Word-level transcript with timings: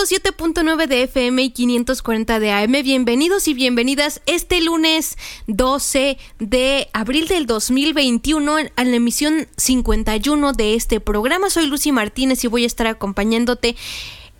107.9 0.00 0.86
de 0.86 1.02
FM 1.02 1.42
y 1.42 1.50
540 1.50 2.40
de 2.40 2.52
AM. 2.52 2.72
Bienvenidos 2.82 3.46
y 3.48 3.52
bienvenidas 3.52 4.22
este 4.24 4.62
lunes 4.62 5.18
12 5.46 6.16
de 6.38 6.88
abril 6.94 7.28
del 7.28 7.44
2021 7.44 8.56
a 8.76 8.84
la 8.84 8.96
emisión 8.96 9.46
51 9.58 10.54
de 10.54 10.74
este 10.74 11.00
programa. 11.00 11.50
Soy 11.50 11.66
Lucy 11.66 11.92
Martínez 11.92 12.42
y 12.44 12.48
voy 12.48 12.64
a 12.64 12.66
estar 12.66 12.86
acompañándote 12.86 13.76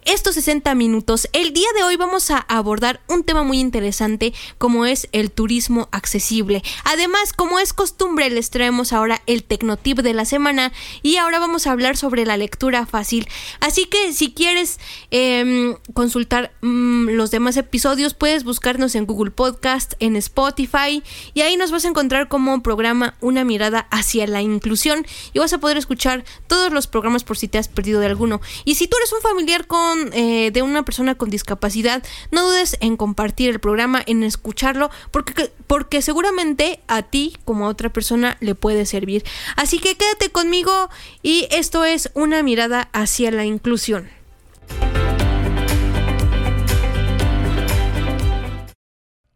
estos 0.04 0.34
60 0.34 0.74
minutos. 0.74 1.28
El 1.32 1.52
día 1.52 1.68
de 1.76 1.82
hoy 1.82 1.96
vamos 1.96 2.30
a 2.30 2.38
abordar 2.38 3.00
un 3.08 3.24
tema 3.24 3.42
muy 3.42 3.60
interesante 3.60 4.32
como 4.58 4.86
es 4.86 5.08
el 5.12 5.30
turismo 5.30 5.88
accesible. 5.92 6.62
Además, 6.84 7.32
como 7.32 7.58
es 7.58 7.72
costumbre, 7.72 8.30
les 8.30 8.50
traemos 8.50 8.92
ahora 8.92 9.22
el 9.26 9.44
Tecnotip 9.44 9.98
de 9.98 10.14
la 10.14 10.24
semana 10.24 10.72
y 11.02 11.16
ahora 11.16 11.38
vamos 11.38 11.66
a 11.66 11.72
hablar 11.72 11.96
sobre 11.96 12.24
la 12.26 12.36
lectura 12.36 12.86
fácil. 12.86 13.28
Así 13.60 13.86
que 13.86 14.12
si 14.12 14.32
quieres 14.32 14.78
em, 15.10 15.76
consultar 15.94 16.52
mm, 16.60 17.10
los 17.10 17.30
demás 17.30 17.56
episodios, 17.56 18.14
puedes 18.14 18.44
buscarnos 18.44 18.94
en 18.94 19.06
Google 19.06 19.30
Podcast, 19.30 19.94
en 20.00 20.16
Spotify 20.16 21.02
y 21.34 21.40
ahí 21.42 21.56
nos 21.56 21.70
vas 21.70 21.84
a 21.84 21.88
encontrar 21.88 22.28
como 22.28 22.62
programa 22.62 23.14
Una 23.20 23.44
mirada 23.44 23.86
hacia 23.90 24.26
la 24.26 24.42
inclusión 24.42 25.06
y 25.32 25.38
vas 25.38 25.52
a 25.52 25.58
poder 25.58 25.76
escuchar 25.76 26.24
todos 26.46 26.72
los 26.72 26.86
programas 26.86 27.24
por 27.24 27.36
si 27.36 27.48
te 27.48 27.58
has 27.58 27.68
perdido 27.68 28.00
de 28.00 28.06
alguno. 28.06 28.40
Y 28.64 28.74
si 28.76 28.86
tú 28.86 28.96
eres 28.96 29.12
un 29.12 29.20
familiar 29.20 29.66
con 29.66 29.99
eh, 30.12 30.50
de 30.52 30.62
una 30.62 30.84
persona 30.84 31.14
con 31.14 31.30
discapacidad, 31.30 32.02
no 32.30 32.46
dudes 32.46 32.76
en 32.80 32.96
compartir 32.96 33.50
el 33.50 33.60
programa, 33.60 34.02
en 34.06 34.22
escucharlo, 34.22 34.90
porque, 35.10 35.52
porque 35.66 36.02
seguramente 36.02 36.80
a 36.88 37.02
ti 37.02 37.36
como 37.44 37.66
a 37.66 37.68
otra 37.68 37.90
persona 37.90 38.36
le 38.40 38.54
puede 38.54 38.86
servir. 38.86 39.24
Así 39.56 39.78
que 39.78 39.96
quédate 39.96 40.30
conmigo 40.30 40.90
y 41.22 41.48
esto 41.50 41.84
es 41.84 42.10
una 42.14 42.42
mirada 42.42 42.88
hacia 42.92 43.30
la 43.30 43.44
inclusión. 43.44 44.08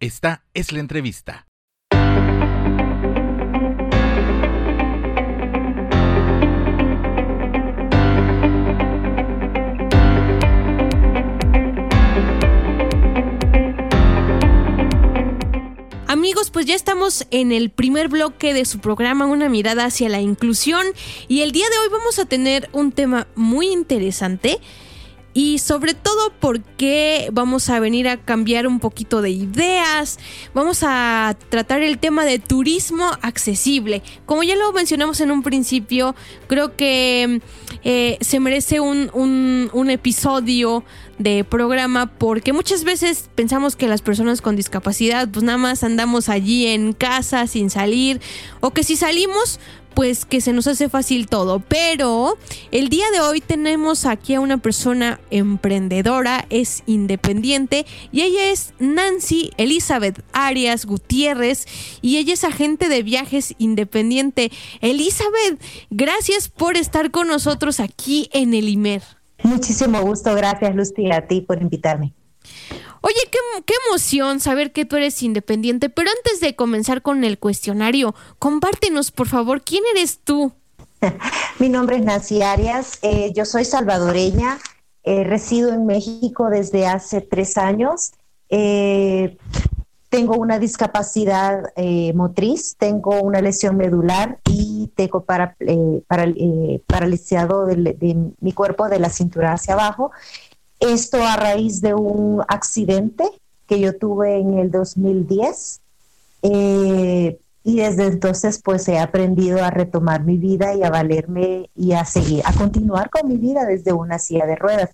Esta 0.00 0.44
es 0.52 0.72
la 0.72 0.80
entrevista. 0.80 1.46
Amigos, 16.24 16.48
pues 16.48 16.64
ya 16.64 16.74
estamos 16.74 17.26
en 17.30 17.52
el 17.52 17.68
primer 17.68 18.08
bloque 18.08 18.54
de 18.54 18.64
su 18.64 18.78
programa 18.78 19.26
Una 19.26 19.50
mirada 19.50 19.84
hacia 19.84 20.08
la 20.08 20.22
inclusión. 20.22 20.86
Y 21.28 21.42
el 21.42 21.52
día 21.52 21.66
de 21.68 21.76
hoy 21.76 21.88
vamos 21.92 22.18
a 22.18 22.24
tener 22.24 22.70
un 22.72 22.92
tema 22.92 23.26
muy 23.34 23.66
interesante 23.66 24.58
y 25.34 25.58
sobre 25.58 25.94
todo 25.94 26.32
porque 26.38 27.28
vamos 27.32 27.68
a 27.68 27.80
venir 27.80 28.08
a 28.08 28.16
cambiar 28.16 28.68
un 28.68 28.78
poquito 28.78 29.20
de 29.20 29.30
ideas, 29.30 30.18
vamos 30.54 30.82
a 30.82 31.36
tratar 31.48 31.82
el 31.82 31.98
tema 31.98 32.24
de 32.24 32.38
turismo 32.38 33.10
accesible. 33.20 34.02
Como 34.26 34.44
ya 34.44 34.54
lo 34.54 34.72
mencionamos 34.72 35.20
en 35.20 35.32
un 35.32 35.42
principio, 35.42 36.14
creo 36.46 36.76
que 36.76 37.40
eh, 37.82 38.16
se 38.20 38.38
merece 38.38 38.78
un, 38.78 39.10
un, 39.12 39.70
un 39.72 39.90
episodio 39.90 40.84
de 41.18 41.44
programa 41.44 42.06
porque 42.06 42.52
muchas 42.52 42.84
veces 42.84 43.28
pensamos 43.34 43.76
que 43.76 43.86
las 43.86 44.02
personas 44.02 44.40
con 44.40 44.56
discapacidad 44.56 45.28
pues 45.28 45.44
nada 45.44 45.58
más 45.58 45.84
andamos 45.84 46.28
allí 46.28 46.66
en 46.66 46.92
casa 46.92 47.46
sin 47.46 47.70
salir 47.70 48.20
o 48.60 48.72
que 48.72 48.82
si 48.82 48.96
salimos 48.96 49.60
pues 49.94 50.24
que 50.24 50.40
se 50.40 50.52
nos 50.52 50.66
hace 50.66 50.88
fácil 50.88 51.28
todo. 51.28 51.60
Pero 51.60 52.36
el 52.70 52.88
día 52.88 53.04
de 53.12 53.20
hoy 53.20 53.40
tenemos 53.40 54.06
aquí 54.06 54.34
a 54.34 54.40
una 54.40 54.58
persona 54.58 55.20
emprendedora, 55.30 56.46
es 56.50 56.82
independiente 56.86 57.86
y 58.12 58.22
ella 58.22 58.50
es 58.50 58.74
Nancy 58.78 59.50
Elizabeth 59.56 60.22
Arias 60.32 60.86
Gutiérrez 60.86 61.66
y 62.02 62.18
ella 62.18 62.34
es 62.34 62.44
agente 62.44 62.88
de 62.88 63.02
viajes 63.02 63.54
independiente. 63.58 64.50
Elizabeth, 64.80 65.60
gracias 65.90 66.48
por 66.48 66.76
estar 66.76 67.10
con 67.10 67.28
nosotros 67.28 67.80
aquí 67.80 68.28
en 68.32 68.54
el 68.54 68.68
IMER. 68.68 69.02
Muchísimo 69.42 70.00
gusto, 70.00 70.34
gracias 70.34 70.74
Lucy 70.74 71.10
a 71.10 71.26
ti 71.26 71.40
por 71.40 71.60
invitarme. 71.60 72.14
Oye, 73.06 73.14
qué, 73.66 73.74
emoción 73.86 74.40
saber 74.40 74.72
que 74.72 74.86
tú 74.86 74.96
eres 74.96 75.22
independiente, 75.22 75.90
pero 75.90 76.08
antes 76.16 76.40
de 76.40 76.56
comenzar 76.56 77.02
con 77.02 77.22
el 77.22 77.38
cuestionario, 77.38 78.14
compártenos 78.38 79.10
por 79.10 79.28
favor, 79.28 79.60
¿quién 79.60 79.82
eres 79.94 80.20
tú? 80.24 80.52
Mi 81.58 81.68
nombre 81.68 81.96
es 81.96 82.02
Nancy 82.02 82.40
Arias, 82.40 82.98
eh, 83.02 83.30
yo 83.34 83.44
soy 83.44 83.66
salvadoreña, 83.66 84.58
eh, 85.02 85.22
resido 85.22 85.74
en 85.74 85.84
México 85.84 86.48
desde 86.48 86.86
hace 86.86 87.20
tres 87.20 87.58
años. 87.58 88.12
Eh, 88.48 89.36
tengo 90.08 90.36
una 90.36 90.58
discapacidad 90.58 91.64
motriz, 92.14 92.76
tengo 92.78 93.20
una 93.20 93.40
lesión 93.40 93.76
medular 93.76 94.38
y 94.48 94.88
tengo 94.94 95.24
para, 95.24 95.56
paralizado 96.86 97.66
de, 97.66 98.32
mi 98.40 98.52
cuerpo 98.52 98.88
de 98.88 99.00
la 99.00 99.10
cintura 99.10 99.54
hacia 99.54 99.74
abajo 99.74 100.12
esto 100.92 101.22
a 101.22 101.36
raíz 101.36 101.80
de 101.80 101.94
un 101.94 102.42
accidente 102.48 103.24
que 103.66 103.80
yo 103.80 103.96
tuve 103.96 104.38
en 104.38 104.58
el 104.58 104.70
2010. 104.70 105.80
Eh, 106.42 107.38
y 107.66 107.76
desde 107.76 108.04
entonces 108.06 108.60
pues 108.62 108.86
he 108.88 108.98
aprendido 108.98 109.64
a 109.64 109.70
retomar 109.70 110.22
mi 110.22 110.36
vida 110.36 110.74
y 110.74 110.82
a 110.82 110.90
valerme 110.90 111.70
y 111.74 111.92
a 111.92 112.04
seguir, 112.04 112.42
a 112.44 112.52
continuar 112.52 113.08
con 113.08 113.26
mi 113.26 113.38
vida 113.38 113.64
desde 113.64 113.94
una 113.94 114.18
silla 114.18 114.44
de 114.44 114.56
ruedas. 114.56 114.90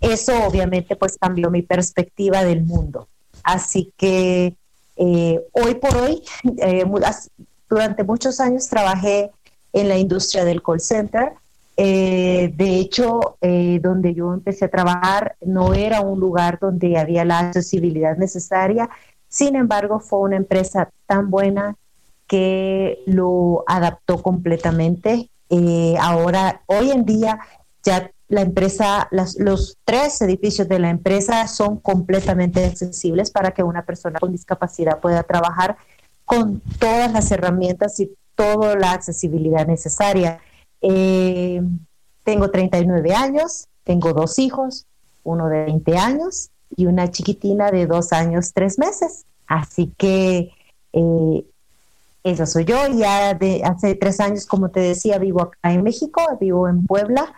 Eso 0.00 0.32
obviamente 0.46 0.94
pues 0.94 1.18
cambió 1.18 1.50
mi 1.50 1.62
perspectiva 1.62 2.44
del 2.44 2.62
mundo. 2.62 3.08
Así 3.42 3.92
que 3.96 4.54
eh, 4.96 5.40
hoy 5.52 5.74
por 5.74 5.96
hoy, 5.96 6.22
eh, 6.58 6.84
durante 7.68 8.04
muchos 8.04 8.38
años 8.38 8.68
trabajé 8.68 9.32
en 9.72 9.88
la 9.88 9.98
industria 9.98 10.44
del 10.44 10.62
call 10.62 10.80
center 10.80 11.32
eh, 11.76 12.52
de 12.54 12.76
hecho, 12.76 13.38
eh, 13.40 13.80
donde 13.82 14.14
yo 14.14 14.34
empecé 14.34 14.66
a 14.66 14.70
trabajar 14.70 15.36
no 15.40 15.74
era 15.74 16.00
un 16.00 16.20
lugar 16.20 16.58
donde 16.60 16.98
había 16.98 17.24
la 17.24 17.38
accesibilidad 17.38 18.16
necesaria. 18.16 18.90
Sin 19.28 19.56
embargo, 19.56 20.00
fue 20.00 20.20
una 20.20 20.36
empresa 20.36 20.90
tan 21.06 21.30
buena 21.30 21.76
que 22.26 22.98
lo 23.06 23.64
adaptó 23.66 24.22
completamente. 24.22 25.30
Eh, 25.48 25.96
ahora, 26.00 26.62
hoy 26.66 26.90
en 26.90 27.04
día, 27.04 27.40
ya 27.82 28.10
la 28.28 28.42
empresa, 28.42 29.08
los 29.10 29.76
tres 29.84 30.20
edificios 30.22 30.68
de 30.68 30.78
la 30.78 30.90
empresa 30.90 31.46
son 31.48 31.78
completamente 31.78 32.64
accesibles 32.64 33.30
para 33.30 33.50
que 33.50 33.62
una 33.62 33.84
persona 33.84 34.18
con 34.18 34.32
discapacidad 34.32 35.00
pueda 35.00 35.22
trabajar 35.22 35.76
con 36.24 36.60
todas 36.78 37.12
las 37.12 37.30
herramientas 37.30 38.00
y 38.00 38.10
toda 38.34 38.74
la 38.76 38.92
accesibilidad 38.92 39.66
necesaria. 39.66 40.40
Eh, 40.82 41.62
tengo 42.24 42.50
39 42.50 43.14
años, 43.14 43.68
tengo 43.84 44.12
dos 44.12 44.38
hijos, 44.38 44.86
uno 45.24 45.48
de 45.48 45.64
20 45.64 45.96
años 45.96 46.50
y 46.76 46.86
una 46.86 47.10
chiquitina 47.10 47.70
de 47.70 47.86
dos 47.86 48.12
años, 48.12 48.52
tres 48.52 48.78
meses. 48.78 49.24
Así 49.46 49.92
que 49.96 50.50
eh, 50.92 51.44
eso 52.24 52.46
soy 52.46 52.64
yo. 52.64 52.76
Ya 52.88 53.34
de 53.34 53.62
hace 53.64 53.94
tres 53.94 54.20
años, 54.20 54.46
como 54.46 54.70
te 54.70 54.80
decía, 54.80 55.18
vivo 55.18 55.42
acá 55.42 55.72
en 55.72 55.82
México, 55.82 56.20
vivo 56.40 56.68
en 56.68 56.84
Puebla. 56.84 57.32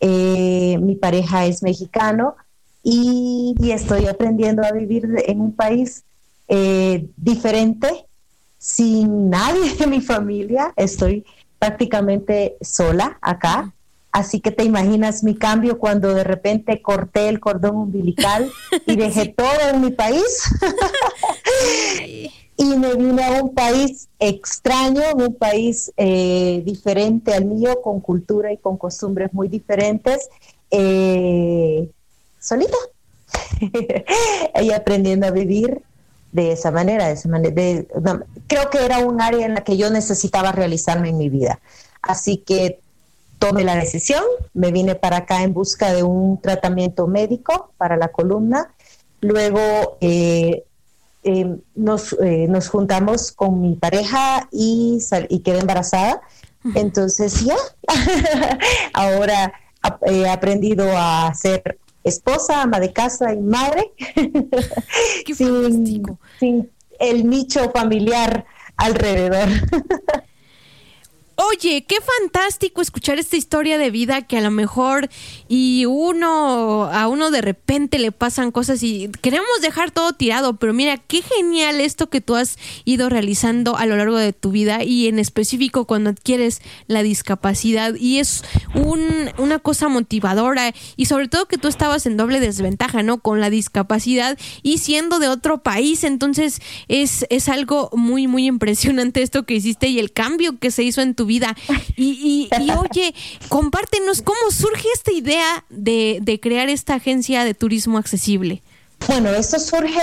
Eh, 0.00 0.78
mi 0.80 0.96
pareja 0.96 1.46
es 1.46 1.62
mexicano 1.62 2.36
y, 2.82 3.54
estoy 3.72 4.06
aprendiendo 4.06 4.64
a 4.64 4.72
vivir 4.72 5.08
en 5.26 5.40
un 5.40 5.52
país 5.52 6.04
diferente, 7.16 8.06
sin 8.56 9.28
nadie 9.28 9.74
de 9.74 9.86
mi 9.86 10.00
familia. 10.00 10.72
Estoy 10.76 11.26
prácticamente 11.58 12.56
sola 12.60 13.18
acá. 13.20 13.72
Así 14.10 14.40
que 14.40 14.50
te 14.50 14.64
imaginas 14.64 15.22
mi 15.22 15.34
cambio 15.34 15.78
cuando 15.78 16.14
de 16.14 16.24
repente 16.24 16.80
corté 16.80 17.28
el 17.28 17.40
cordón 17.40 17.76
umbilical 17.76 18.50
y 18.86 18.96
dejé 18.96 19.28
todo 19.28 19.68
en 19.72 19.80
mi 19.80 19.90
país. 19.90 20.42
y 22.56 22.64
me 22.76 22.94
vine 22.94 23.24
a 23.24 23.42
un 23.42 23.54
país 23.54 24.08
extraño, 24.18 25.02
un 25.14 25.34
país 25.34 25.92
eh, 25.96 26.62
diferente 26.64 27.34
al 27.34 27.44
mío, 27.44 27.80
con 27.82 28.00
cultura 28.00 28.52
y 28.52 28.56
con 28.56 28.76
costumbres 28.76 29.32
muy 29.32 29.48
diferentes, 29.48 30.28
eh, 30.70 31.88
solita. 32.40 32.76
y 34.62 34.70
aprendiendo 34.72 35.26
a 35.26 35.30
vivir 35.30 35.82
de 36.32 36.52
esa 36.52 36.70
manera, 36.70 37.06
de 37.06 37.14
esa 37.14 37.28
manera. 37.28 37.54
creo 38.46 38.70
que 38.70 38.84
era 38.84 38.98
un 38.98 39.20
área 39.20 39.46
en 39.46 39.54
la 39.54 39.62
que 39.62 39.76
yo 39.76 39.90
necesitaba 39.90 40.52
realizarme 40.52 41.10
en 41.10 41.18
mi 41.18 41.28
vida. 41.28 41.60
Así 42.02 42.38
que 42.38 42.80
tomé 43.38 43.64
la 43.64 43.76
decisión, 43.76 44.22
me 44.54 44.72
vine 44.72 44.94
para 44.94 45.18
acá 45.18 45.42
en 45.42 45.54
busca 45.54 45.92
de 45.92 46.02
un 46.02 46.40
tratamiento 46.40 47.06
médico 47.06 47.72
para 47.76 47.96
la 47.96 48.08
columna. 48.08 48.74
Luego 49.20 49.96
eh, 50.00 50.64
eh, 51.24 51.56
nos, 51.74 52.14
eh, 52.20 52.46
nos, 52.48 52.68
juntamos 52.68 53.32
con 53.32 53.60
mi 53.60 53.74
pareja 53.74 54.48
y, 54.50 54.98
y 55.28 55.40
quedé 55.40 55.60
embarazada. 55.60 56.20
Entonces 56.74 57.44
ya, 57.44 57.56
ahora 58.92 59.52
he 60.06 60.28
aprendido 60.28 60.86
a 60.96 61.32
ser 61.34 61.78
esposa, 62.08 62.62
ama 62.62 62.80
de 62.80 62.92
casa 62.92 63.32
y 63.32 63.38
madre. 63.38 63.92
Sin, 65.34 66.18
sin 66.38 66.70
el 66.98 67.28
nicho 67.28 67.70
familiar 67.70 68.44
alrededor. 68.76 69.48
Oye, 71.40 71.84
qué 71.86 71.94
fantástico 72.20 72.82
escuchar 72.82 73.20
esta 73.20 73.36
historia 73.36 73.78
de 73.78 73.92
vida 73.92 74.22
que 74.22 74.36
a 74.36 74.40
lo 74.40 74.50
mejor 74.50 75.08
y 75.46 75.84
uno 75.86 76.86
a 76.86 77.06
uno 77.06 77.30
de 77.30 77.40
repente 77.42 78.00
le 78.00 78.10
pasan 78.10 78.50
cosas 78.50 78.82
y 78.82 79.08
queremos 79.22 79.46
dejar 79.62 79.92
todo 79.92 80.14
tirado, 80.14 80.56
pero 80.56 80.72
mira, 80.72 80.96
qué 80.96 81.22
genial 81.22 81.80
esto 81.80 82.10
que 82.10 82.20
tú 82.20 82.34
has 82.34 82.58
ido 82.84 83.08
realizando 83.08 83.76
a 83.76 83.86
lo 83.86 83.96
largo 83.96 84.16
de 84.16 84.32
tu 84.32 84.50
vida 84.50 84.82
y 84.82 85.06
en 85.06 85.20
específico 85.20 85.84
cuando 85.84 86.10
adquieres 86.10 86.60
la 86.88 87.04
discapacidad 87.04 87.94
y 87.94 88.18
es 88.18 88.42
un, 88.74 89.30
una 89.38 89.60
cosa 89.60 89.88
motivadora 89.88 90.74
y 90.96 91.04
sobre 91.04 91.28
todo 91.28 91.46
que 91.46 91.56
tú 91.56 91.68
estabas 91.68 92.04
en 92.06 92.16
doble 92.16 92.40
desventaja, 92.40 93.04
¿no? 93.04 93.18
Con 93.20 93.40
la 93.40 93.48
discapacidad 93.48 94.36
y 94.64 94.78
siendo 94.78 95.20
de 95.20 95.28
otro 95.28 95.62
país, 95.62 96.02
entonces 96.02 96.60
es, 96.88 97.26
es 97.30 97.48
algo 97.48 97.90
muy, 97.92 98.26
muy 98.26 98.46
impresionante 98.46 99.22
esto 99.22 99.44
que 99.44 99.54
hiciste 99.54 99.86
y 99.86 100.00
el 100.00 100.12
cambio 100.12 100.58
que 100.58 100.72
se 100.72 100.82
hizo 100.82 101.00
en 101.00 101.14
tu 101.14 101.27
vida. 101.28 101.56
Y, 101.96 102.50
oye, 102.76 103.14
compártenos 103.48 104.22
cómo 104.22 104.50
surge 104.50 104.88
esta 104.92 105.12
idea 105.12 105.64
de, 105.68 106.18
de 106.20 106.40
crear 106.40 106.68
esta 106.68 106.94
agencia 106.94 107.44
de 107.44 107.54
turismo 107.54 107.98
accesible. 107.98 108.62
Bueno, 109.06 109.30
esto 109.30 109.60
surge 109.60 110.00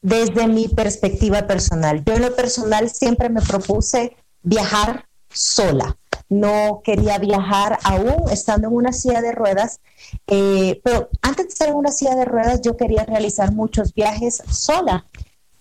desde 0.00 0.46
mi 0.46 0.68
perspectiva 0.68 1.46
personal. 1.46 2.04
Yo 2.04 2.14
en 2.14 2.22
lo 2.22 2.36
personal 2.36 2.88
siempre 2.90 3.28
me 3.28 3.42
propuse 3.42 4.16
viajar 4.42 5.06
sola. 5.32 5.96
No 6.28 6.82
quería 6.84 7.18
viajar 7.18 7.78
aún 7.84 8.28
estando 8.30 8.68
en 8.68 8.74
una 8.74 8.92
silla 8.92 9.22
de 9.22 9.32
ruedas, 9.32 9.80
eh, 10.26 10.80
pero 10.84 11.08
antes 11.22 11.46
de 11.46 11.52
estar 11.52 11.68
en 11.68 11.74
una 11.74 11.90
silla 11.90 12.14
de 12.16 12.26
ruedas 12.26 12.60
yo 12.60 12.76
quería 12.76 13.04
realizar 13.04 13.52
muchos 13.52 13.94
viajes 13.94 14.42
sola. 14.50 15.06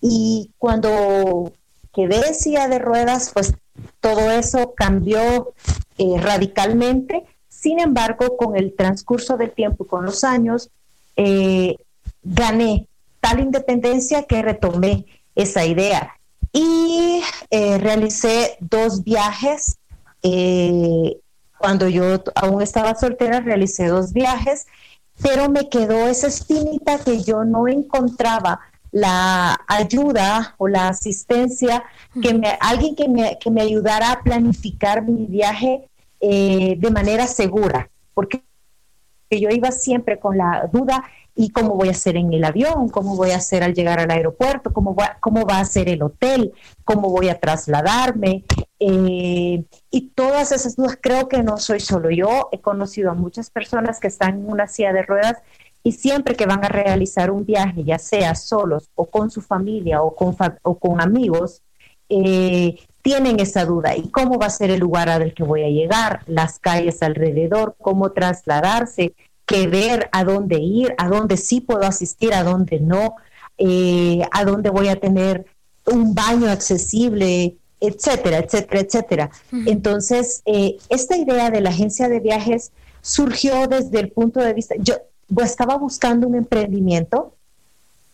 Y 0.01 0.51
cuando 0.57 1.53
quedé 1.93 2.27
en 2.27 2.35
silla 2.35 2.67
de 2.67 2.79
ruedas, 2.79 3.31
pues 3.33 3.53
todo 3.99 4.31
eso 4.31 4.73
cambió 4.75 5.53
eh, 5.97 6.19
radicalmente. 6.19 7.25
Sin 7.49 7.79
embargo, 7.79 8.37
con 8.37 8.55
el 8.55 8.75
transcurso 8.75 9.37
del 9.37 9.51
tiempo 9.51 9.83
y 9.83 9.87
con 9.87 10.05
los 10.05 10.23
años, 10.23 10.69
eh, 11.15 11.75
gané 12.23 12.87
tal 13.19 13.39
independencia 13.39 14.23
que 14.23 14.41
retomé 14.41 15.05
esa 15.35 15.65
idea. 15.65 16.13
Y 16.53 17.21
eh, 17.49 17.77
realicé 17.77 18.57
dos 18.59 19.03
viajes. 19.03 19.77
cuando 21.57 21.87
yo 21.89 22.23
aún 22.35 22.61
estaba 22.61 22.93
soltera, 22.95 23.39
realicé 23.39 23.87
dos 23.87 24.13
viajes, 24.13 24.67
pero 25.21 25.49
me 25.49 25.69
quedó 25.69 26.07
esa 26.07 26.27
espinita 26.27 26.99
que 26.99 27.23
yo 27.23 27.43
no 27.43 27.67
encontraba 27.67 28.59
la 28.91 29.59
ayuda 29.67 30.55
o 30.57 30.67
la 30.67 30.89
asistencia, 30.89 31.83
que 32.21 32.33
me, 32.33 32.57
alguien 32.59 32.95
que 32.95 33.07
me, 33.07 33.37
que 33.39 33.51
me 33.51 33.61
ayudara 33.61 34.11
a 34.11 34.23
planificar 34.23 35.03
mi 35.03 35.25
viaje 35.25 35.89
eh, 36.19 36.75
de 36.77 36.91
manera 36.91 37.27
segura, 37.27 37.89
porque 38.13 38.41
yo 39.29 39.49
iba 39.49 39.71
siempre 39.71 40.19
con 40.19 40.37
la 40.37 40.69
duda 40.71 41.03
y 41.35 41.49
cómo 41.49 41.75
voy 41.75 41.89
a 41.89 41.91
hacer 41.91 42.17
en 42.17 42.33
el 42.33 42.43
avión, 42.43 42.89
cómo 42.89 43.15
voy 43.15 43.31
a 43.31 43.37
hacer 43.37 43.61
al 43.61 43.75
llegar 43.75 43.99
al 43.99 44.09
aeropuerto, 44.09 44.73
cómo 44.73 44.95
va, 44.95 45.17
cómo 45.19 45.45
va 45.45 45.59
a 45.59 45.65
ser 45.65 45.87
el 45.87 46.01
hotel, 46.01 46.53
cómo 46.83 47.09
voy 47.09 47.29
a 47.29 47.39
trasladarme. 47.39 48.43
Eh, 48.79 49.63
y 49.91 50.09
todas 50.15 50.51
esas 50.51 50.75
dudas, 50.75 50.97
creo 50.99 51.27
que 51.27 51.43
no 51.43 51.57
soy 51.57 51.79
solo 51.79 52.09
yo, 52.09 52.49
he 52.51 52.59
conocido 52.59 53.11
a 53.11 53.13
muchas 53.13 53.51
personas 53.51 53.99
que 53.99 54.07
están 54.07 54.39
en 54.39 54.49
una 54.49 54.67
silla 54.67 54.93
de 54.93 55.03
ruedas 55.03 55.37
y 55.87 55.93
siempre 55.93 56.35
que 56.35 56.45
van 56.45 56.65
a 56.65 56.67
realizar 56.67 57.31
un 57.31 57.45
viaje, 57.45 57.81
ya 57.85 57.97
sea 57.97 58.35
solos 58.35 58.89
o 58.93 59.05
con 59.05 59.31
su 59.31 59.39
familia 59.39 60.01
o 60.01 60.13
con, 60.13 60.35
o 60.63 60.77
con 60.77 60.99
amigos, 60.99 61.61
eh, 62.09 62.75
tienen 63.01 63.39
esa 63.39 63.63
duda. 63.63 63.95
¿Y 63.95 64.09
cómo 64.09 64.37
va 64.37 64.47
a 64.47 64.49
ser 64.49 64.69
el 64.69 64.81
lugar 64.81 65.07
al 65.07 65.33
que 65.33 65.43
voy 65.43 65.63
a 65.63 65.69
llegar? 65.69 66.23
Las 66.27 66.59
calles 66.59 67.01
alrededor, 67.01 67.77
cómo 67.79 68.11
trasladarse, 68.11 69.13
qué 69.45 69.67
ver, 69.67 70.09
a 70.11 70.25
dónde 70.25 70.59
ir, 70.59 70.93
a 70.97 71.07
dónde 71.07 71.37
sí 71.37 71.61
puedo 71.61 71.83
asistir, 71.83 72.33
a 72.33 72.43
dónde 72.43 72.81
no, 72.81 73.15
eh, 73.57 74.23
a 74.33 74.43
dónde 74.43 74.69
voy 74.69 74.89
a 74.89 74.99
tener 74.99 75.45
un 75.85 76.13
baño 76.13 76.51
accesible, 76.51 77.55
etcétera, 77.79 78.39
etcétera, 78.39 78.81
etcétera. 78.81 79.29
Entonces, 79.65 80.41
eh, 80.43 80.75
esta 80.89 81.15
idea 81.15 81.49
de 81.49 81.61
la 81.61 81.69
agencia 81.69 82.09
de 82.09 82.19
viajes 82.19 82.73
surgió 82.99 83.67
desde 83.67 84.01
el 84.01 84.11
punto 84.11 84.41
de 84.41 84.53
vista, 84.53 84.75
yo 84.79 84.95
estaba 85.43 85.77
buscando 85.77 86.27
un 86.27 86.35
emprendimiento, 86.35 87.35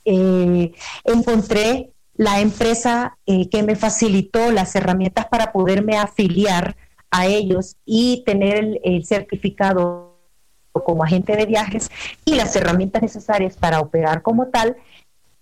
eh, 0.05 0.73
encontré 1.03 1.91
la 2.15 2.41
empresa 2.41 3.17
eh, 3.25 3.49
que 3.49 3.63
me 3.63 3.75
facilitó 3.75 4.51
las 4.51 4.75
herramientas 4.75 5.25
para 5.27 5.51
poderme 5.51 5.97
afiliar 5.97 6.75
a 7.09 7.25
ellos 7.25 7.77
y 7.85 8.23
tener 8.25 8.79
el, 8.83 9.05
certificado 9.05 10.17
como 10.71 11.03
agente 11.03 11.35
de 11.35 11.45
viajes 11.45 11.89
y 12.25 12.35
las 12.35 12.55
herramientas 12.55 13.01
necesarias 13.01 13.55
para 13.55 13.79
operar 13.79 14.21
como 14.21 14.47
tal. 14.47 14.75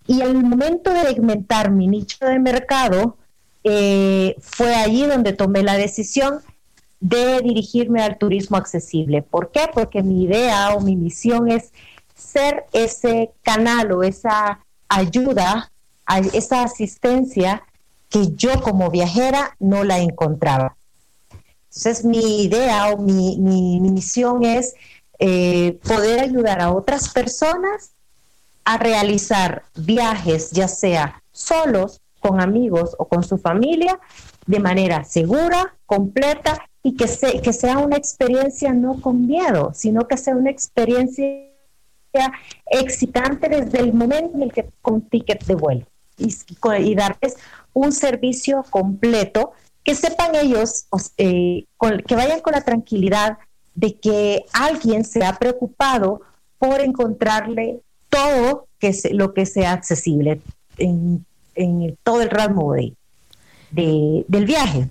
Y 0.08 0.22
el 0.22 0.34
momento 0.44 0.94
de 0.94 1.04
segmentar 1.04 1.72
mi 1.72 1.88
nicho 1.88 2.26
de 2.26 2.40
mercado, 2.40 3.18
eh, 3.64 4.36
fue 4.40 4.76
allí 4.76 5.06
donde 5.06 5.34
tomé 5.34 5.64
la 5.64 5.78
decisión 5.78 6.40
de 7.02 7.42
dirigirme 7.42 8.02
al 8.02 8.18
turismo 8.18 8.58
accesible. 8.58 9.24
¿Por 9.24 9.52
qué? 9.52 9.70
Porque 9.74 10.04
mi 10.04 10.24
idea 10.24 10.74
o 10.74 10.82
mi 10.82 10.96
misión 10.96 11.52
es 11.52 11.74
ser 12.16 12.66
ese 12.72 13.32
canal 13.42 13.92
o 13.92 14.04
esa 14.04 14.60
ayuda, 14.88 15.72
esa 16.34 16.64
asistencia 16.64 17.64
que 18.10 18.36
yo 18.36 18.62
como 18.62 18.92
viajera 18.92 19.56
no 19.60 19.84
la 19.84 20.00
encontraba. 20.00 20.78
Entonces 21.70 22.06
mi 22.06 22.44
idea 22.44 22.90
o 22.90 22.98
mi, 22.98 23.38
misión 23.80 24.44
es 24.44 24.76
eh, 25.18 25.80
poder 25.88 26.20
ayudar 26.20 26.62
a 26.62 26.72
otras 26.72 27.10
personas 27.10 27.92
a 28.64 28.78
realizar 28.78 29.64
viajes, 29.76 30.52
ya 30.52 30.68
sea 30.68 31.24
solos, 31.32 32.02
con 32.20 32.40
amigos 32.40 32.96
o 33.00 33.06
con 33.06 33.24
su 33.24 33.40
familia, 33.40 34.00
de 34.46 34.60
manera 34.60 35.04
segura, 35.04 35.74
completa 35.88 36.70
y 36.84 36.96
que, 36.96 37.06
que 37.42 37.54
sea 37.54 37.78
una 37.78 37.98
experiencia 37.98 38.74
no 38.74 39.00
con 39.00 39.28
miedo, 39.28 39.72
sino 39.74 40.08
que 40.08 40.18
sea 40.18 40.36
una 40.36 40.50
experiencia 40.50 41.52
excitante 42.66 43.48
desde 43.50 43.80
el 43.80 43.94
momento 43.94 44.36
en 44.36 44.44
el 44.44 44.52
que 44.52 44.70
con 44.82 45.02
ticket 45.02 45.46
de 45.46 45.56
vuelo 45.56 45.86
y, 46.18 46.96
darles 46.96 47.38
un 47.74 47.92
servicio 47.92 48.64
completo 48.70 49.52
que 49.84 49.96
sepan 49.96 50.36
ellos, 50.36 50.86
eh, 51.18 51.66
que 52.08 52.16
vayan 52.16 52.42
con 52.42 52.54
la 52.54 52.62
tranquilidad 52.62 53.38
de 53.74 53.96
que 53.96 54.46
alguien 54.54 55.06
se 55.06 55.24
ha 55.24 55.38
preocupado 55.38 56.22
por 56.60 56.82
encontrarle 56.82 57.82
todo 58.10 58.68
lo 59.12 59.34
que 59.34 59.46
sea 59.46 59.74
accesible 59.74 60.42
en, 60.78 61.26
todo 62.04 62.22
el 62.22 62.30
ramo 62.30 62.74
de, 62.74 62.94
del 63.72 64.46
viaje. 64.46 64.88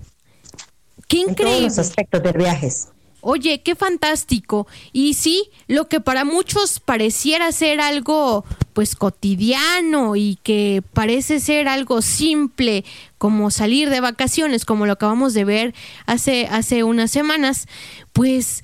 Qué 1.11 1.17
increíble. 1.17 1.41
En 1.41 1.45
todos 1.45 1.61
los 1.63 1.79
aspectos 1.79 2.23
de 2.23 2.31
viajes. 2.31 2.87
Oye, 3.19 3.61
qué 3.61 3.75
fantástico. 3.75 4.65
Y 4.93 5.13
sí, 5.13 5.49
lo 5.67 5.89
que 5.89 5.99
para 5.99 6.23
muchos 6.23 6.79
pareciera 6.79 7.51
ser 7.51 7.81
algo 7.81 8.45
pues 8.71 8.95
cotidiano 8.95 10.15
y 10.15 10.39
que 10.41 10.81
parece 10.93 11.41
ser 11.41 11.67
algo 11.67 12.01
simple, 12.01 12.85
como 13.17 13.51
salir 13.51 13.89
de 13.89 13.99
vacaciones, 13.99 14.63
como 14.63 14.85
lo 14.85 14.93
acabamos 14.93 15.33
de 15.33 15.43
ver 15.43 15.75
hace, 16.05 16.47
hace 16.47 16.85
unas 16.85 17.11
semanas, 17.11 17.67
pues 18.13 18.61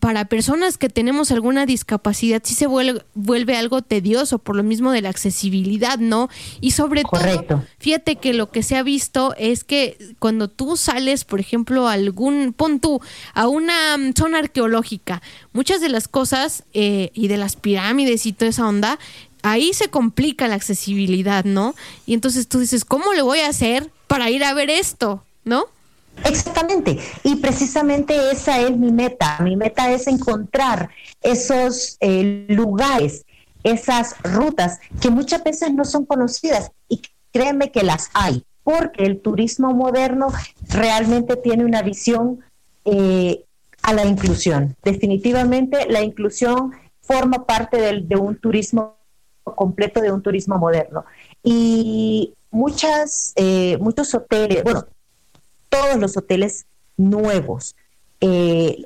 para 0.00 0.26
personas 0.26 0.76
que 0.76 0.88
tenemos 0.88 1.30
alguna 1.30 1.64
discapacidad 1.64 2.42
sí 2.44 2.54
se 2.54 2.66
vuelve, 2.66 3.02
vuelve, 3.14 3.56
algo 3.56 3.80
tedioso 3.82 4.38
por 4.38 4.56
lo 4.56 4.62
mismo 4.62 4.92
de 4.92 5.00
la 5.00 5.08
accesibilidad, 5.08 5.98
¿no? 5.98 6.28
Y 6.60 6.72
sobre 6.72 7.02
todo, 7.04 7.64
fíjate 7.78 8.16
que 8.16 8.34
lo 8.34 8.50
que 8.50 8.62
se 8.62 8.76
ha 8.76 8.82
visto 8.82 9.34
es 9.38 9.64
que 9.64 10.14
cuando 10.18 10.48
tú 10.48 10.76
sales, 10.76 11.24
por 11.24 11.40
ejemplo, 11.40 11.88
a 11.88 11.92
algún, 11.92 12.52
pon 12.52 12.80
tú, 12.80 13.00
a 13.34 13.48
una 13.48 13.96
mm, 13.96 14.12
zona 14.14 14.38
arqueológica, 14.38 15.22
muchas 15.52 15.80
de 15.80 15.88
las 15.88 16.08
cosas 16.08 16.64
eh, 16.74 17.10
y 17.14 17.28
de 17.28 17.36
las 17.36 17.56
pirámides 17.56 18.26
y 18.26 18.32
toda 18.32 18.50
esa 18.50 18.68
onda, 18.68 18.98
ahí 19.42 19.72
se 19.72 19.88
complica 19.88 20.48
la 20.48 20.56
accesibilidad, 20.56 21.44
¿no? 21.44 21.74
Y 22.06 22.14
entonces 22.14 22.48
tú 22.48 22.58
dices, 22.58 22.84
¿cómo 22.84 23.12
le 23.14 23.22
voy 23.22 23.40
a 23.40 23.48
hacer 23.48 23.90
para 24.06 24.30
ir 24.30 24.44
a 24.44 24.54
ver 24.54 24.70
esto? 24.70 25.24
¿No? 25.44 25.66
Exactamente, 26.24 26.98
y 27.24 27.36
precisamente 27.36 28.30
esa 28.30 28.60
es 28.60 28.76
mi 28.76 28.92
meta. 28.92 29.38
Mi 29.42 29.56
meta 29.56 29.90
es 29.90 30.06
encontrar 30.06 30.90
esos 31.22 31.96
eh, 32.00 32.46
lugares, 32.48 33.24
esas 33.62 34.16
rutas 34.22 34.80
que 35.00 35.10
muchas 35.10 35.42
veces 35.44 35.72
no 35.72 35.84
son 35.84 36.04
conocidas 36.06 36.70
y 36.88 37.02
créeme 37.32 37.70
que 37.70 37.82
las 37.82 38.10
hay, 38.14 38.44
porque 38.62 39.04
el 39.04 39.20
turismo 39.20 39.72
moderno 39.72 40.28
realmente 40.68 41.36
tiene 41.36 41.64
una 41.64 41.82
visión 41.82 42.40
eh, 42.84 43.44
a 43.82 43.92
la 43.92 44.04
inclusión. 44.04 44.76
Definitivamente 44.82 45.86
la 45.88 46.02
inclusión 46.02 46.72
forma 47.00 47.46
parte 47.46 47.78
de 47.78 48.16
un 48.16 48.36
turismo 48.36 48.96
completo, 49.42 50.00
de 50.00 50.12
un 50.12 50.22
turismo 50.22 50.58
moderno. 50.58 51.04
Y 51.42 52.34
muchas, 52.50 53.32
eh, 53.36 53.78
muchos 53.80 54.14
hoteles, 54.14 54.62
bueno, 54.62 54.86
todos 55.70 55.96
los 55.96 56.16
hoteles 56.16 56.66
nuevos. 56.98 57.74
Eh, 58.20 58.84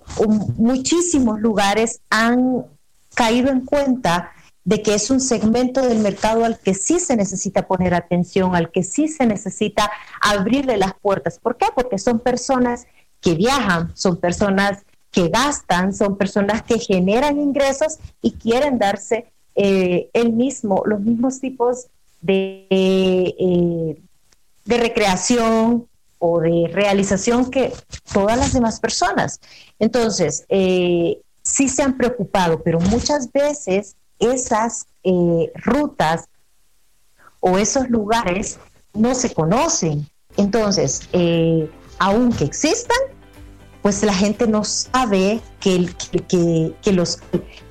muchísimos 0.56 1.40
lugares 1.40 2.00
han 2.08 2.66
caído 3.14 3.50
en 3.50 3.62
cuenta 3.62 4.30
de 4.64 4.80
que 4.82 4.94
es 4.94 5.10
un 5.10 5.20
segmento 5.20 5.82
del 5.82 5.98
mercado 5.98 6.44
al 6.44 6.58
que 6.58 6.74
sí 6.74 6.98
se 6.98 7.16
necesita 7.16 7.66
poner 7.66 7.94
atención, 7.94 8.54
al 8.54 8.70
que 8.70 8.82
sí 8.82 9.08
se 9.08 9.26
necesita 9.26 9.90
abrirle 10.20 10.76
las 10.76 10.94
puertas. 10.94 11.38
¿Por 11.38 11.56
qué? 11.56 11.66
Porque 11.74 11.98
son 11.98 12.20
personas 12.20 12.86
que 13.20 13.34
viajan, 13.34 13.92
son 13.94 14.18
personas 14.18 14.84
que 15.10 15.28
gastan, 15.28 15.94
son 15.94 16.16
personas 16.16 16.62
que 16.62 16.78
generan 16.78 17.38
ingresos 17.38 17.98
y 18.22 18.32
quieren 18.32 18.78
darse 18.78 19.32
eh, 19.54 20.10
el 20.12 20.32
mismo, 20.32 20.82
los 20.86 21.00
mismos 21.00 21.40
tipos 21.40 21.86
de, 22.20 22.66
eh, 22.70 24.02
de 24.64 24.76
recreación, 24.78 25.86
o 26.26 26.40
de 26.40 26.70
realización 26.72 27.50
que 27.50 27.70
todas 28.10 28.38
las 28.38 28.54
demás 28.54 28.80
personas. 28.80 29.40
Entonces, 29.78 30.46
eh, 30.48 31.20
sí 31.42 31.68
se 31.68 31.82
han 31.82 31.98
preocupado, 31.98 32.62
pero 32.62 32.80
muchas 32.80 33.30
veces 33.30 33.96
esas 34.18 34.86
eh, 35.02 35.52
rutas 35.56 36.24
o 37.40 37.58
esos 37.58 37.90
lugares 37.90 38.58
no 38.94 39.14
se 39.14 39.34
conocen. 39.34 40.08
Entonces, 40.38 41.02
eh, 41.12 41.70
aunque 41.98 42.44
existan, 42.44 42.96
pues 43.82 44.02
la 44.02 44.14
gente 44.14 44.46
no 44.46 44.64
sabe 44.64 45.42
que, 45.60 45.90
que, 46.26 46.74
que, 46.80 46.92
los... 46.92 47.18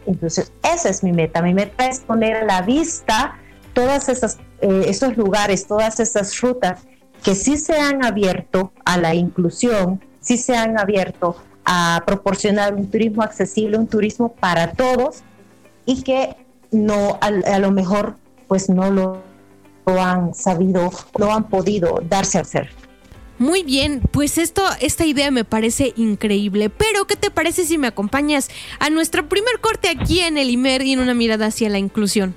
Entonces, 0.06 0.52
esa 0.62 0.90
es 0.90 1.04
mi 1.04 1.12
meta. 1.12 1.42
Mi 1.42 1.56
meta 1.56 1.88
es 1.88 2.02
poner 2.02 2.36
a 2.36 2.46
la 2.46 2.62
vista 2.62 3.36
todas 3.74 4.10
esas, 4.10 4.38
esos 4.62 5.18
lugares, 5.18 5.66
todas 5.66 6.00
esas 6.00 6.40
rutas 6.40 6.84
que 7.24 7.36
sí 7.36 7.58
se 7.58 7.80
han 7.80 8.04
abierto 8.04 8.72
a 8.86 8.98
la 8.98 9.16
inclusión, 9.16 10.02
sí 10.20 10.38
se 10.38 10.56
han 10.56 10.78
abierto 10.78 11.38
a 11.66 12.04
proporcionar 12.06 12.76
un 12.76 12.92
turismo 12.92 13.24
accesible, 13.24 13.78
un 13.78 13.88
turismo 13.88 14.34
para 14.34 14.74
todos 14.74 15.24
y 15.86 16.04
que 16.04 16.36
no 16.72 17.18
a, 17.22 17.60
lo 17.60 17.72
mejor 17.72 18.18
pues 18.48 18.70
no 18.70 18.92
lo, 18.92 19.24
lo, 19.86 20.02
han 20.02 20.34
sabido, 20.34 20.92
no 21.18 21.34
han 21.34 21.46
podido 21.46 22.02
darse 22.08 22.38
a 22.38 22.42
hacer. 22.42 22.70
Muy 23.40 23.64
bien, 23.64 24.02
pues 24.12 24.38
esto, 24.38 24.62
esta 24.80 25.06
idea 25.06 25.32
me 25.32 25.44
parece 25.44 25.94
increíble, 25.96 26.70
pero 26.70 27.08
¿qué 27.08 27.16
te 27.16 27.32
parece 27.32 27.66
si 27.66 27.78
me 27.78 27.88
acompañas 27.88 28.50
a 28.80 28.90
nuestro 28.90 29.28
primer 29.28 29.60
corte 29.60 29.90
aquí 29.90 30.20
en 30.20 30.38
el 30.38 30.50
IMER 30.50 30.84
y 30.84 30.94
en 30.94 31.00
una 31.00 31.14
mirada 31.14 31.48
hacia 31.48 31.70
la 31.70 31.80
inclusión? 31.80 32.36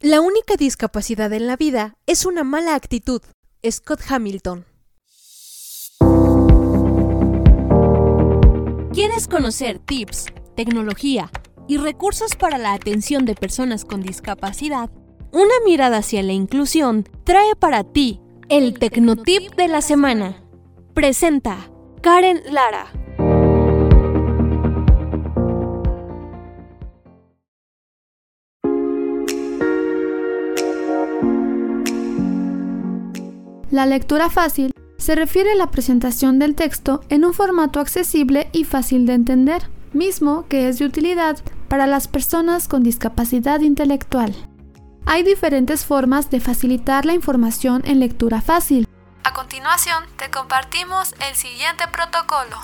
La 0.00 0.20
única 0.20 0.56
discapacidad 0.58 1.32
en 1.32 1.46
la 1.46 1.56
vida 1.56 1.96
es 2.04 2.26
una 2.26 2.44
mala 2.44 2.74
actitud. 2.74 3.22
Scott 3.66 4.02
Hamilton. 4.06 4.66
¿Quieres 8.96 9.28
conocer 9.28 9.78
tips, 9.78 10.24
tecnología 10.54 11.30
y 11.68 11.76
recursos 11.76 12.34
para 12.34 12.56
la 12.56 12.72
atención 12.72 13.26
de 13.26 13.34
personas 13.34 13.84
con 13.84 14.00
discapacidad? 14.00 14.88
Una 15.32 15.52
mirada 15.66 15.98
hacia 15.98 16.22
la 16.22 16.32
inclusión 16.32 17.06
trae 17.22 17.54
para 17.56 17.84
ti 17.84 18.22
el 18.48 18.78
Tecnotip 18.78 19.54
de 19.54 19.68
la 19.68 19.82
semana. 19.82 20.42
Presenta 20.94 21.70
Karen 22.00 22.40
Lara. 22.50 22.90
La 33.70 33.84
lectura 33.84 34.30
fácil 34.30 34.72
se 35.06 35.14
refiere 35.14 35.52
a 35.52 35.54
la 35.54 35.70
presentación 35.70 36.40
del 36.40 36.56
texto 36.56 37.00
en 37.10 37.24
un 37.24 37.32
formato 37.32 37.78
accesible 37.78 38.48
y 38.50 38.64
fácil 38.64 39.06
de 39.06 39.14
entender, 39.14 39.70
mismo 39.92 40.48
que 40.48 40.68
es 40.68 40.80
de 40.80 40.84
utilidad 40.84 41.38
para 41.68 41.86
las 41.86 42.08
personas 42.08 42.66
con 42.66 42.82
discapacidad 42.82 43.60
intelectual. 43.60 44.34
Hay 45.04 45.22
diferentes 45.22 45.84
formas 45.84 46.28
de 46.30 46.40
facilitar 46.40 47.04
la 47.04 47.14
información 47.14 47.82
en 47.84 48.00
lectura 48.00 48.40
fácil. 48.40 48.88
A 49.22 49.32
continuación, 49.32 50.02
te 50.18 50.28
compartimos 50.28 51.14
el 51.30 51.36
siguiente 51.36 51.84
protocolo. 51.92 52.56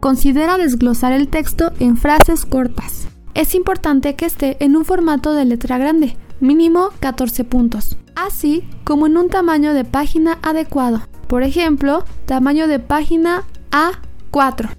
Considera 0.00 0.58
desglosar 0.58 1.12
el 1.12 1.28
texto 1.28 1.70
en 1.78 1.96
frases 1.96 2.44
cortas. 2.44 3.06
Es 3.34 3.54
importante 3.54 4.16
que 4.16 4.26
esté 4.26 4.56
en 4.58 4.74
un 4.74 4.84
formato 4.84 5.32
de 5.32 5.44
letra 5.44 5.78
grande, 5.78 6.16
mínimo 6.40 6.90
14 7.00 7.44
puntos 7.44 7.96
así 8.26 8.64
como 8.84 9.06
en 9.06 9.16
un 9.16 9.28
tamaño 9.28 9.74
de 9.74 9.84
página 9.84 10.38
adecuado. 10.42 11.02
Por 11.26 11.42
ejemplo, 11.42 12.04
tamaño 12.26 12.68
de 12.68 12.78
página 12.78 13.44
A4. 13.70 14.70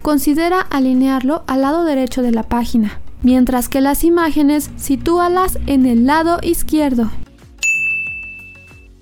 Considera 0.00 0.60
alinearlo 0.60 1.44
al 1.46 1.62
lado 1.62 1.84
derecho 1.84 2.22
de 2.22 2.32
la 2.32 2.42
página, 2.44 3.00
mientras 3.22 3.68
que 3.68 3.80
las 3.80 4.04
imágenes 4.04 4.70
sitúalas 4.76 5.58
en 5.66 5.86
el 5.86 6.06
lado 6.06 6.38
izquierdo. 6.42 7.10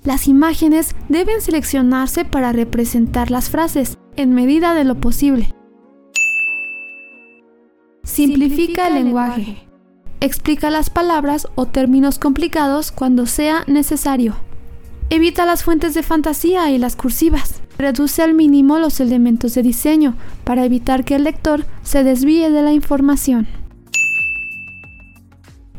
Las 0.03 0.27
imágenes 0.27 0.95
deben 1.09 1.41
seleccionarse 1.41 2.25
para 2.25 2.51
representar 2.51 3.29
las 3.29 3.49
frases 3.49 3.97
en 4.15 4.33
medida 4.33 4.73
de 4.73 4.83
lo 4.83 4.95
posible. 4.95 5.53
Simplifica, 8.03 8.87
el 8.87 8.95
lenguaje. 8.95 9.70
Explica 10.23 10.69
las 10.69 10.91
palabras 10.91 11.47
o 11.55 11.65
términos 11.65 12.19
complicados 12.19 12.91
cuando 12.91 13.25
sea 13.25 13.63
necesario. 13.65 14.35
Evita 15.09 15.47
las 15.47 15.63
fuentes 15.63 15.95
de 15.95 16.03
fantasía 16.03 16.69
y 16.69 16.77
las 16.77 16.95
cursivas. 16.95 17.55
Reduce 17.79 18.21
al 18.21 18.35
mínimo 18.35 18.77
los 18.77 18.99
elementos 18.99 19.55
de 19.55 19.63
diseño 19.63 20.13
para 20.43 20.63
evitar 20.63 21.05
que 21.05 21.15
el 21.15 21.23
lector 21.23 21.65
se 21.81 22.03
desvíe 22.03 22.51
de 22.51 22.61
la 22.61 22.71
información. 22.71 23.47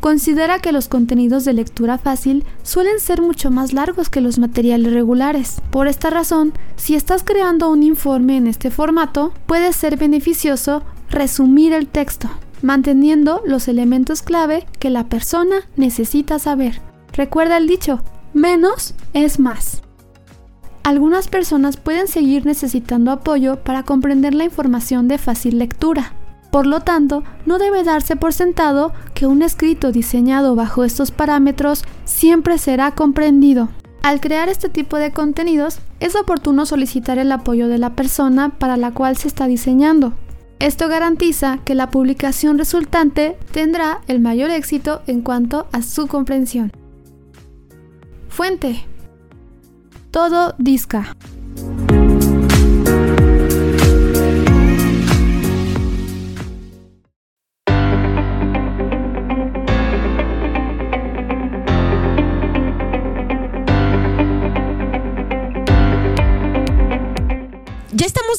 Considera 0.01 0.59
que 0.59 0.73
los 0.73 0.89
contenidos 0.89 1.45
de 1.45 1.53
lectura 1.53 1.97
fácil 1.97 2.45
suelen 2.65 2.99
ser 2.99 3.23
mucho 3.23 3.53
más 3.53 3.73
largos 3.73 4.11
que 4.11 4.21
los 4.21 4.41
materiales 4.41 4.93
regulares. 4.93 5.63
Por 5.71 5.87
esta 5.87 6.11
razón, 6.11 6.53
si 6.75 6.97
estás 6.97 7.23
creando 7.23 7.71
un 7.71 7.85
informe 7.85 8.39
en 8.39 8.49
este 8.49 8.73
formato, 8.73 9.33
puede 9.47 9.73
ser 9.73 9.97
beneficioso 9.97 10.83
resumir 11.11 11.73
el 11.73 11.87
texto. 11.87 12.29
Manteniendo 12.63 13.43
los 13.45 13.69
elementos 13.69 14.23
clave 14.23 14.67
que 14.79 14.91
la 14.91 15.09
persona 15.09 15.57
necesita 15.77 16.39
saber. 16.39 16.81
Recuerda 17.13 17.59
el 17.59 17.67
dicho, 17.67 18.01
menos 18.33 18.95
es 19.13 19.39
más. 19.39 19.83
Algunas 20.83 21.29
personas 21.29 21.77
pueden 21.77 22.09
seguir 22.09 22.45
necesitando 22.45 23.13
apoyo 23.13 23.63
para 23.63 23.85
comprender 23.85 24.35
la 24.35 24.45
información 24.45 25.07
de 25.07 25.19
fácil 25.19 25.59
lectura. 25.59 26.15
Por 26.51 26.67
lo 26.67 26.81
tanto, 26.81 27.23
no 27.47 27.59
debe 27.59 27.85
darse 27.85 28.17
por 28.17 28.33
sentado 28.33 28.93
que 29.15 29.27
un 29.27 29.43
escrito 29.43 29.93
diseñado 29.93 30.55
bajo 30.55 30.85
estos 30.85 31.11
parámetros 31.11 31.85
siempre 32.05 32.59
será 32.59 32.91
comprendido. 32.91 33.69
Al 34.03 34.21
crear 34.21 34.49
este 34.49 34.69
tipo 34.69 34.97
de 34.97 35.13
contenidos, 35.13 35.79
es 36.01 36.17
oportuno 36.17 36.67
solicitar 36.67 37.19
el 37.19 37.31
apoyo 37.31 37.69
de 37.69 37.79
la 37.79 37.95
persona 37.95 38.49
para 38.51 38.77
la 38.77 38.91
cual 38.91 39.17
se 39.17 39.29
está 39.29 39.47
diseñando. 39.47 40.15
Esto 40.63 40.87
garantiza 40.87 41.59
que 41.65 41.75
la 41.75 41.91
publicación 41.91 42.57
resultante 42.57 43.37
tendrá 43.51 44.01
el 44.07 44.21
mayor 44.21 44.51
éxito 44.51 45.03
en 45.09 45.21
cuanto 45.21 45.67
a 45.73 45.83
su 45.83 46.07
comprensión. 46.07 46.71
Fuente. 48.29 48.85
Todo 50.13 50.55
disca. 50.59 51.17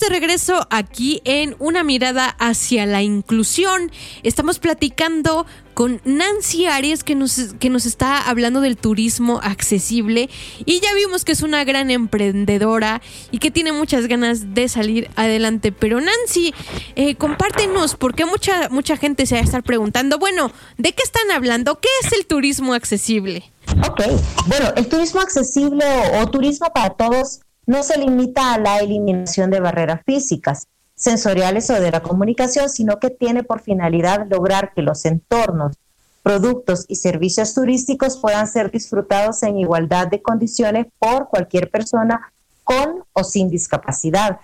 De 0.04 0.10
regreso 0.10 0.68
aquí 0.70 1.22
en 1.24 1.56
una 1.60 1.84
mirada 1.84 2.36
hacia 2.38 2.86
la 2.86 3.02
inclusión. 3.02 3.90
Estamos 4.24 4.60
platicando 4.60 5.46
con 5.74 6.02
Nancy 6.04 6.66
Arias 6.66 7.06
que 7.06 7.16
nos, 7.16 7.56
que 7.60 7.70
nos 7.70 7.86
está 7.86 8.30
hablando 8.30 8.60
del 8.60 8.76
turismo 8.76 9.40
accesible 9.42 10.30
y 10.66 10.82
ya 10.82 10.94
vimos 10.94 11.24
que 11.24 11.32
es 11.32 11.42
una 11.42 11.64
gran 11.64 11.90
emprendedora 11.90 13.02
y 13.32 13.40
que 13.40 13.50
tiene 13.50 13.72
muchas 13.72 14.08
ganas 14.08 14.54
de 14.54 14.68
salir 14.68 15.10
adelante. 15.16 15.72
Pero 15.72 16.02
Nancy, 16.02 16.54
eh, 16.96 17.16
compártenos, 17.16 17.96
porque 17.96 18.26
mucha, 18.26 18.68
mucha 18.70 18.98
gente 18.98 19.26
se 19.26 19.36
va 19.36 19.42
a 19.42 19.46
estar 19.46 19.64
preguntando, 19.64 20.20
bueno, 20.20 20.52
¿de 20.78 20.92
qué 20.92 21.04
están 21.04 21.32
hablando? 21.32 21.80
¿Qué 21.80 21.90
es 22.04 22.12
el 22.12 22.26
turismo 22.26 22.74
accesible? 22.74 23.50
Ok, 23.88 24.02
bueno, 24.48 24.74
el 24.76 24.88
turismo 24.88 25.22
accesible 25.22 25.86
o 26.20 26.30
turismo 26.30 26.68
para 26.74 26.90
todos 26.90 27.40
no 27.66 27.84
se 27.84 27.98
limita 27.98 28.54
a 28.54 28.60
la 28.60 28.80
eliminación 28.80 29.50
de 29.50 29.60
barreras 29.60 30.02
físicas, 30.06 30.68
sensoriales 30.96 31.70
o 31.70 31.74
de 31.74 31.92
la 31.92 32.02
comunicación, 32.02 32.70
sino 32.70 33.00
que 33.00 33.10
tiene 33.10 33.44
por 33.44 33.62
finalidad 33.62 34.28
lograr 34.30 34.74
que 34.74 34.82
los 34.82 35.06
entornos, 35.06 35.78
productos 36.22 36.86
y 36.88 36.96
servicios 36.96 37.54
turísticos 37.54 38.18
puedan 38.18 38.48
ser 38.48 38.72
disfrutados 38.72 39.44
en 39.44 39.58
igualdad 39.58 40.08
de 40.08 40.22
condiciones 40.22 40.88
por 40.98 41.28
cualquier 41.28 41.70
persona 41.70 42.32
con 42.64 43.04
o 43.12 43.24
sin 43.24 43.50
discapacidad. 43.50 44.40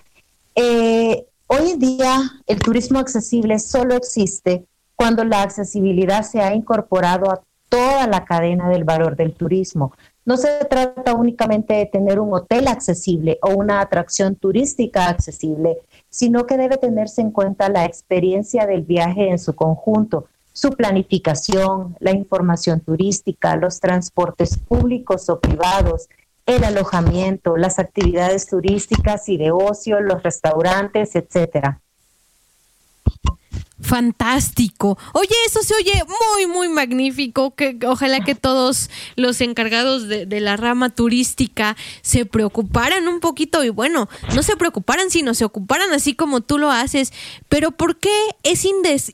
Eh, 0.56 1.26
hoy 1.48 1.72
en 1.72 1.80
día 1.80 2.32
el 2.48 2.60
turismo 2.60 3.00
accesible 3.00 3.58
solo 3.60 3.96
existe 3.96 4.66
cuando 4.96 5.24
la 5.24 5.42
accesibilidad 5.42 6.24
se 6.24 6.42
ha 6.42 6.54
incorporado 6.54 7.32
a 7.32 7.42
toda 7.70 8.08
la 8.08 8.26
cadena 8.26 8.68
del 8.68 8.84
valor 8.84 9.16
del 9.16 9.34
turismo, 9.34 9.94
no 10.26 10.38
se 10.38 10.66
trata 10.66 11.14
únicamente 11.14 11.74
de 11.74 11.86
tener 11.86 12.20
un 12.20 12.34
hotel 12.34 12.68
accesible 12.68 13.40
o 13.42 13.52
una 13.52 13.82
atracción 13.82 14.36
turística 14.36 15.08
accesible, 15.08 15.78
sino 16.10 16.46
que 16.46 16.58
debe 16.58 16.78
tenerse 16.78 17.22
en 17.22 17.32
cuenta 17.32 17.70
la 17.70 17.86
experiencia 17.86 18.66
del 18.66 18.84
viaje 18.84 19.30
en 19.30 19.40
su 19.40 19.56
conjunto, 19.56 20.26
su 20.54 20.72
planificación, 20.72 21.96
la 22.00 22.12
información 22.12 22.80
turística, 22.80 23.56
los 23.56 23.80
transportes 23.80 24.58
públicos 24.58 25.30
o 25.30 25.40
privados, 25.40 26.10
el 26.46 26.64
alojamiento, 26.64 27.58
las 27.58 27.80
actividades 27.80 28.48
turísticas 28.48 29.30
y 29.30 29.38
de 29.38 29.52
ocio, 29.52 30.00
los 30.02 30.24
restaurantes, 30.24 31.16
etcétera. 31.16 31.80
Fantástico. 33.90 35.00
Oye, 35.14 35.34
eso 35.48 35.64
se 35.64 35.74
oye 35.74 36.04
muy, 36.06 36.46
muy 36.46 36.70
magnífico. 36.70 37.56
Que 37.56 37.76
ojalá 37.88 38.20
que 38.20 38.36
todos 38.36 38.92
los 39.16 39.42
encargados 39.42 40.08
de, 40.08 40.28
la 40.40 40.58
rama 40.58 40.92
turística 40.92 41.76
se 42.04 42.28
preocuparan 42.28 43.08
un 43.08 43.20
poquito 43.20 43.64
y 43.64 43.70
bueno, 43.70 44.08
no 44.36 44.44
se 44.44 44.56
preocuparan, 44.58 45.10
sino 45.10 45.34
se 45.34 45.44
ocuparan 45.44 45.92
así 45.92 46.14
como 46.14 46.42
tú 46.42 46.60
lo 46.60 46.70
haces. 46.70 47.12
Pero 47.50 47.72
¿por 47.72 47.98
qué 47.98 48.14
es 48.44 48.64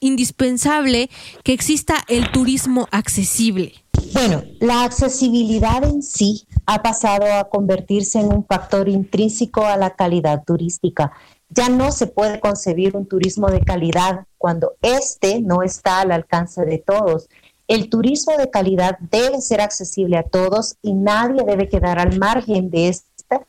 indispensable 0.02 1.10
que 1.46 1.54
exista 1.54 2.04
el 2.10 2.30
turismo 2.34 2.90
accesible? 2.92 3.86
Bueno, 4.12 4.44
la 4.60 4.84
accesibilidad 4.84 5.86
en 5.86 6.04
sí 6.04 6.48
ha 6.66 6.84
pasado 6.84 7.32
a 7.32 7.50
convertirse 7.50 8.20
en 8.20 8.34
un 8.34 8.46
factor 8.46 8.90
intrínseco 8.90 9.66
a 9.66 9.78
la 9.78 9.96
calidad 9.96 10.44
turística. 10.46 11.14
Ya 11.50 11.70
no 11.70 11.92
se 11.92 12.08
puede 12.08 12.40
concebir 12.40 12.96
un 12.96 13.06
turismo 13.06 13.48
de 13.48 13.62
calidad 13.62 14.26
cuando 14.38 14.74
éste 14.82 15.42
no 15.42 15.64
está 15.64 16.02
al 16.02 16.12
alcance 16.12 16.66
de 16.66 16.80
todos. 16.80 17.28
El 17.68 17.90
turismo 17.90 18.38
de 18.38 18.50
calidad 18.50 18.98
debe 19.00 19.42
ser 19.42 19.62
accesible 19.62 20.18
a 20.18 20.24
todos 20.24 20.76
y 20.82 20.94
nadie 20.94 21.44
debe 21.44 21.68
quedar 21.68 22.00
al 22.00 22.18
margen 22.18 22.70
de 22.70 22.90
esta 22.90 23.46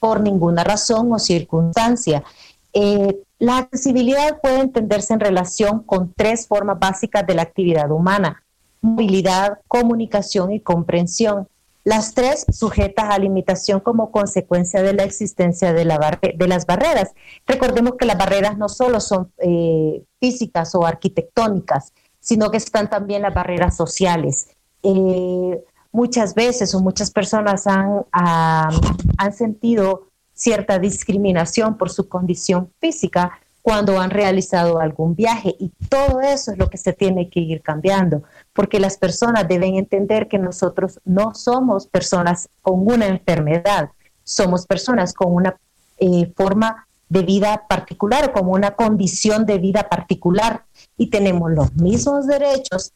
por 0.00 0.20
ninguna 0.20 0.64
razón 0.64 1.12
o 1.12 1.18
circunstancia. 1.18 2.24
Eh, 2.72 3.18
la 3.38 3.58
accesibilidad 3.58 4.40
puede 4.40 4.60
entenderse 4.60 5.12
en 5.12 5.20
relación 5.20 5.82
con 5.82 6.12
tres 6.14 6.46
formas 6.46 6.78
básicas 6.78 7.26
de 7.26 7.34
la 7.34 7.42
actividad 7.42 7.90
humana, 7.90 8.42
movilidad, 8.80 9.58
comunicación 9.68 10.52
y 10.52 10.60
comprensión 10.60 11.48
las 11.84 12.14
tres 12.14 12.44
sujetas 12.52 13.06
a 13.08 13.18
limitación 13.18 13.80
como 13.80 14.10
consecuencia 14.10 14.82
de 14.82 14.92
la 14.92 15.04
existencia 15.04 15.72
de, 15.72 15.84
las 15.84 16.66
barreras. 16.66 17.12
Recordemos 17.46 17.94
que 17.98 18.06
las 18.06 18.18
barreras 18.18 18.58
no 18.58 18.68
solo 18.68 19.00
son 19.00 19.32
eh, 19.38 20.04
físicas 20.20 20.74
o 20.74 20.84
arquitectónicas, 20.84 21.92
sino 22.20 22.50
que 22.50 22.58
están 22.58 22.90
también 22.90 23.22
las 23.22 23.34
barreras 23.34 23.76
sociales. 23.76 24.48
Eh, 24.82 25.64
muchas 25.92 26.34
veces 26.34 26.74
o 26.74 26.80
muchas 26.80 27.10
personas 27.10 27.66
han, 27.66 28.04
han 28.12 29.32
sentido 29.32 30.08
cierta 30.34 30.78
discriminación 30.78 31.76
por 31.76 31.90
su 31.90 32.08
condición 32.08 32.70
física 32.78 33.40
cuando 33.62 34.00
han 34.00 34.10
realizado 34.10 34.80
algún 34.80 35.14
viaje 35.14 35.54
y 35.58 35.70
todo 35.88 36.20
eso 36.20 36.52
es 36.52 36.58
lo 36.58 36.70
que 36.70 36.78
se 36.78 36.92
tiene 36.92 37.28
que 37.28 37.40
ir 37.40 37.60
cambiando 37.60 38.22
porque 38.52 38.80
las 38.80 38.96
personas 38.96 39.46
deben 39.48 39.76
entender 39.76 40.28
que 40.28 40.38
nosotros 40.38 41.00
no 41.04 41.34
somos 41.34 41.86
personas 41.86 42.48
con 42.62 42.86
una 42.86 43.06
enfermedad, 43.06 43.90
somos 44.24 44.66
personas 44.66 45.14
con 45.14 45.34
una 45.34 45.56
eh, 45.98 46.32
forma 46.36 46.86
de 47.08 47.22
vida 47.22 47.66
particular 47.68 48.30
o 48.30 48.32
con 48.32 48.48
una 48.48 48.72
condición 48.72 49.44
de 49.44 49.58
vida 49.58 49.88
particular 49.88 50.64
y 50.96 51.10
tenemos 51.10 51.50
los 51.50 51.74
mismos 51.74 52.26
derechos 52.26 52.92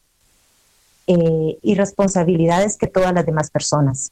eh, 1.07 1.59
y 1.61 1.75
responsabilidades 1.75 2.77
que 2.77 2.87
todas 2.87 3.13
las 3.13 3.25
demás 3.25 3.51
personas. 3.51 4.11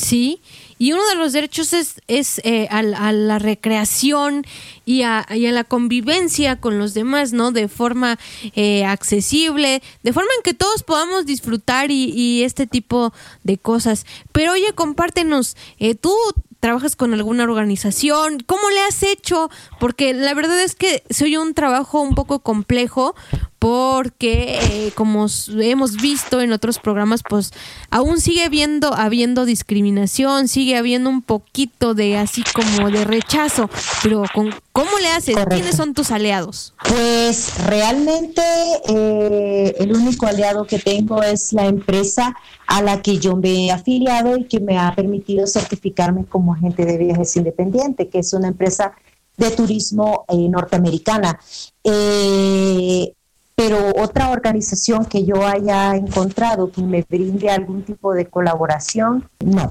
Sí, 0.00 0.40
y 0.78 0.92
uno 0.92 1.06
de 1.10 1.14
los 1.16 1.34
derechos 1.34 1.74
es, 1.74 2.00
es 2.08 2.40
eh, 2.42 2.66
a, 2.70 2.82
la 3.12 3.38
recreación 3.38 4.46
y 4.86 5.02
a, 5.02 5.26
la 5.28 5.64
convivencia 5.64 6.56
con 6.58 6.78
los 6.78 6.94
demás, 6.94 7.34
¿no? 7.34 7.52
De 7.52 7.68
forma 7.68 8.18
eh, 8.54 8.86
accesible, 8.86 9.82
de 10.02 10.12
forma 10.14 10.30
en 10.38 10.42
que 10.42 10.54
todos 10.54 10.82
podamos 10.82 11.26
disfrutar 11.26 11.90
y, 11.90 12.42
este 12.44 12.66
tipo 12.66 13.12
de 13.44 13.58
cosas. 13.58 14.06
Pero 14.32 14.52
oye, 14.52 14.72
compártenos, 14.74 15.54
eh, 15.78 15.94
tú 15.94 16.14
trabajas 16.60 16.96
con 16.96 17.12
alguna 17.12 17.44
organización, 17.44 18.40
¿cómo 18.46 18.70
le 18.70 18.80
has 18.80 19.02
hecho? 19.02 19.50
Porque 19.80 20.14
la 20.14 20.32
verdad 20.32 20.62
es 20.62 20.74
que 20.74 21.02
soy 21.10 21.36
un 21.36 21.52
trabajo 21.52 22.00
un 22.00 22.14
poco 22.14 22.38
complejo 22.38 23.14
porque 23.60 24.58
eh, 24.58 24.92
como 24.94 25.26
hemos 25.60 25.96
visto 25.96 26.40
en 26.40 26.50
otros 26.52 26.78
programas, 26.78 27.22
pues 27.22 27.52
aún 27.90 28.18
sigue 28.18 28.42
habiendo, 28.44 28.94
habiendo 28.94 29.44
discriminación, 29.44 30.48
sigue 30.48 30.78
habiendo 30.78 31.10
un 31.10 31.20
poquito 31.20 31.92
de 31.92 32.16
así 32.16 32.42
como 32.54 32.90
de 32.90 33.04
rechazo, 33.04 33.68
pero 34.02 34.24
con, 34.34 34.54
¿cómo 34.72 34.90
le 35.02 35.08
haces? 35.08 35.36
¿Quiénes 35.50 35.76
son 35.76 35.92
tus 35.92 36.10
aliados? 36.10 36.72
Pues 36.88 37.62
realmente 37.66 38.40
eh, 38.88 39.74
el 39.78 39.92
único 39.92 40.26
aliado 40.26 40.64
que 40.64 40.78
tengo 40.78 41.22
es 41.22 41.52
la 41.52 41.66
empresa 41.66 42.34
a 42.66 42.80
la 42.80 43.02
que 43.02 43.18
yo 43.18 43.36
me 43.36 43.66
he 43.66 43.70
afiliado 43.70 44.38
y 44.38 44.44
que 44.44 44.58
me 44.58 44.78
ha 44.78 44.94
permitido 44.94 45.46
certificarme 45.46 46.24
como 46.24 46.54
agente 46.54 46.86
de 46.86 46.96
viajes 46.96 47.36
independiente, 47.36 48.08
que 48.08 48.20
es 48.20 48.32
una 48.32 48.48
empresa 48.48 48.94
de 49.36 49.50
turismo 49.50 50.24
eh, 50.28 50.48
norteamericana. 50.48 51.38
Eh, 51.84 53.12
pero 53.60 53.92
otra 54.02 54.30
organización 54.30 55.04
que 55.04 55.26
yo 55.26 55.46
haya 55.46 55.94
encontrado 55.94 56.72
que 56.72 56.80
me 56.80 57.02
brinde 57.02 57.50
algún 57.50 57.82
tipo 57.82 58.14
de 58.14 58.24
colaboración, 58.24 59.28
no. 59.44 59.70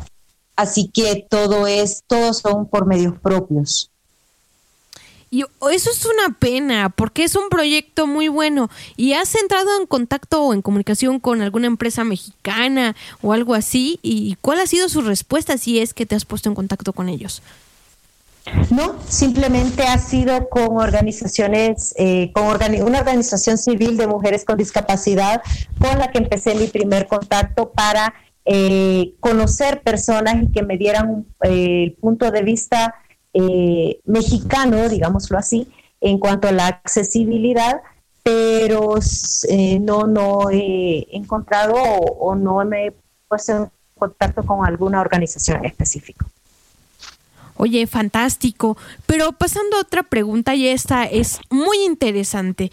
Así 0.56 0.91
que 0.93 1.25
todo 1.28 1.65
es, 1.65 2.04
todos 2.06 2.38
son 2.38 2.67
por 2.67 2.86
medios 2.86 3.17
propios. 3.17 3.89
Y 5.32 5.41
eso 5.71 5.89
es 5.89 6.06
una 6.06 6.38
pena, 6.38 6.89
porque 6.89 7.23
es 7.23 7.36
un 7.36 7.49
proyecto 7.49 8.06
muy 8.06 8.28
bueno. 8.28 8.69
¿Y 8.95 9.13
has 9.13 9.34
entrado 9.34 9.69
en 9.80 9.88
contacto 9.88 10.43
o 10.43 10.54
en 10.54 10.62
comunicación 10.62 11.19
con 11.19 11.41
alguna 11.41 11.65
empresa 11.65 12.04
mexicana 12.04 12.95
o 13.23 13.34
algo 13.34 13.56
así? 13.56 13.97
¿Y 14.04 14.38
cuál 14.41 14.60
ha 14.60 14.67
sido 14.67 14.88
su 14.89 15.02
respuesta 15.02 15.58
si 15.58 15.80
es 15.80 15.95
que 15.95 16.06
te 16.06 16.13
has 16.13 16.25
puesto 16.25 16.47
en 16.47 16.54
contacto 16.54 16.93
con 16.93 17.10
ellos? 17.10 17.41
No, 18.71 18.95
simplemente 19.08 19.84
ha 19.84 19.97
sido 19.97 20.49
con 20.49 20.78
organizaciones, 20.78 21.93
eh, 21.97 22.32
con 22.34 22.45
una 22.82 22.99
organización 22.99 23.58
civil 23.58 23.97
de 23.97 24.08
mujeres 24.08 24.45
con 24.45 24.58
discapacidad 24.58 25.41
con 25.80 25.97
la 25.97 26.12
que 26.12 26.19
empecé 26.19 26.56
mi 26.56 26.67
primer 26.67 27.08
contacto 27.08 27.71
para 27.71 28.13
eh, 28.45 29.13
conocer 29.19 29.82
personas 29.82 30.43
y 30.43 30.52
que 30.52 30.63
me 30.63 30.78
dieran 30.78 31.25
eh, 31.43 31.84
el 31.86 31.93
punto 31.93 32.32
de 32.32 32.43
vista 32.43 32.95
mexicano, 34.06 34.89
digámoslo 34.89 35.38
así, 35.38 35.67
en 36.02 36.17
cuanto 36.17 36.47
a 36.47 36.52
la 36.52 36.67
accesibilidad, 36.67 37.82
pero 38.23 38.95
no, 39.80 40.08
no 40.08 40.49
he 40.49 41.08
encontrado 41.15 41.75
o, 41.75 42.32
o 42.32 42.36
no 42.36 42.65
me 42.65 42.88
he 42.88 42.93
puesto 43.28 43.52
en 43.56 43.71
contacto 43.97 44.43
con 44.43 44.65
alguna 44.65 44.99
organización 44.99 45.63
específica. 45.63 46.25
Oye, 47.62 47.88
fantástico. 47.88 48.78
Pero 49.06 49.34
pasando 49.34 49.76
a 49.76 49.82
otra 49.82 50.04
pregunta, 50.04 50.56
y 50.56 50.67
esta 50.67 51.04
es 51.04 51.41
muy 51.50 51.78
interesante. 51.86 52.72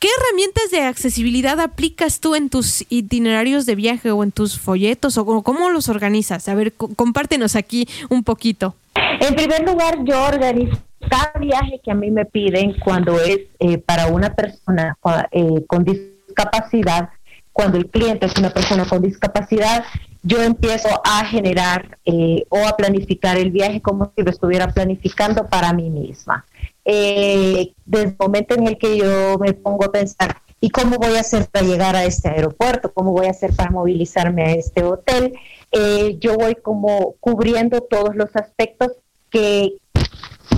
¿Qué 0.00 0.08
herramientas 0.18 0.72
de 0.72 0.82
accesibilidad 0.82 1.60
aplicas 1.60 2.18
tú 2.18 2.34
en 2.34 2.50
tus 2.50 2.84
itinerarios 2.88 3.64
de 3.64 3.76
viaje 3.76 4.10
o 4.10 4.24
en 4.24 4.32
tus 4.32 4.58
folletos 4.58 5.18
o 5.18 5.42
cómo 5.42 5.70
los 5.70 5.88
organizas? 5.88 6.48
A 6.48 6.54
ver, 6.56 6.72
compártenos 6.72 7.54
aquí 7.54 7.88
un 8.10 8.24
poquito. 8.24 8.74
En 9.20 9.36
primer 9.36 9.64
lugar, 9.64 9.98
yo 10.04 10.20
organizo 10.24 10.78
cada 11.08 11.32
viaje 11.38 11.80
que 11.84 11.92
a 11.92 11.94
mí 11.94 12.10
me 12.10 12.24
piden 12.24 12.74
cuando 12.80 13.20
es 13.20 13.38
eh, 13.60 13.78
para 13.78 14.08
una 14.08 14.34
persona 14.34 14.98
eh, 15.30 15.64
con 15.68 15.84
discapacidad, 15.84 17.10
cuando 17.52 17.78
el 17.78 17.86
cliente 17.86 18.26
es 18.26 18.36
una 18.36 18.50
persona 18.50 18.84
con 18.84 19.00
discapacidad, 19.00 19.84
yo 20.24 20.42
empiezo 20.42 20.88
a 21.04 21.24
generar 21.26 21.98
eh, 22.06 22.46
o 22.48 22.66
a 22.66 22.76
planificar 22.76 23.36
el 23.36 23.50
viaje 23.50 23.82
como 23.82 24.10
si 24.16 24.22
lo 24.22 24.30
estuviera 24.30 24.68
planificando 24.68 25.46
para 25.46 25.74
mí 25.74 25.90
misma. 25.90 26.46
Eh, 26.86 27.74
desde 27.84 28.08
el 28.08 28.16
momento 28.18 28.54
en 28.54 28.66
el 28.66 28.78
que 28.78 28.96
yo 28.96 29.38
me 29.38 29.52
pongo 29.52 29.84
a 29.84 29.92
pensar, 29.92 30.38
¿y 30.60 30.70
cómo 30.70 30.96
voy 30.96 31.16
a 31.16 31.20
hacer 31.20 31.46
para 31.50 31.66
llegar 31.66 31.94
a 31.94 32.04
este 32.04 32.30
aeropuerto? 32.30 32.90
¿Cómo 32.94 33.12
voy 33.12 33.26
a 33.26 33.32
hacer 33.32 33.52
para 33.54 33.70
movilizarme 33.70 34.44
a 34.44 34.52
este 34.52 34.82
hotel? 34.82 35.34
Eh, 35.70 36.16
yo 36.18 36.36
voy 36.36 36.54
como 36.54 37.16
cubriendo 37.20 37.82
todos 37.82 38.16
los 38.16 38.34
aspectos 38.34 38.92
que 39.28 39.76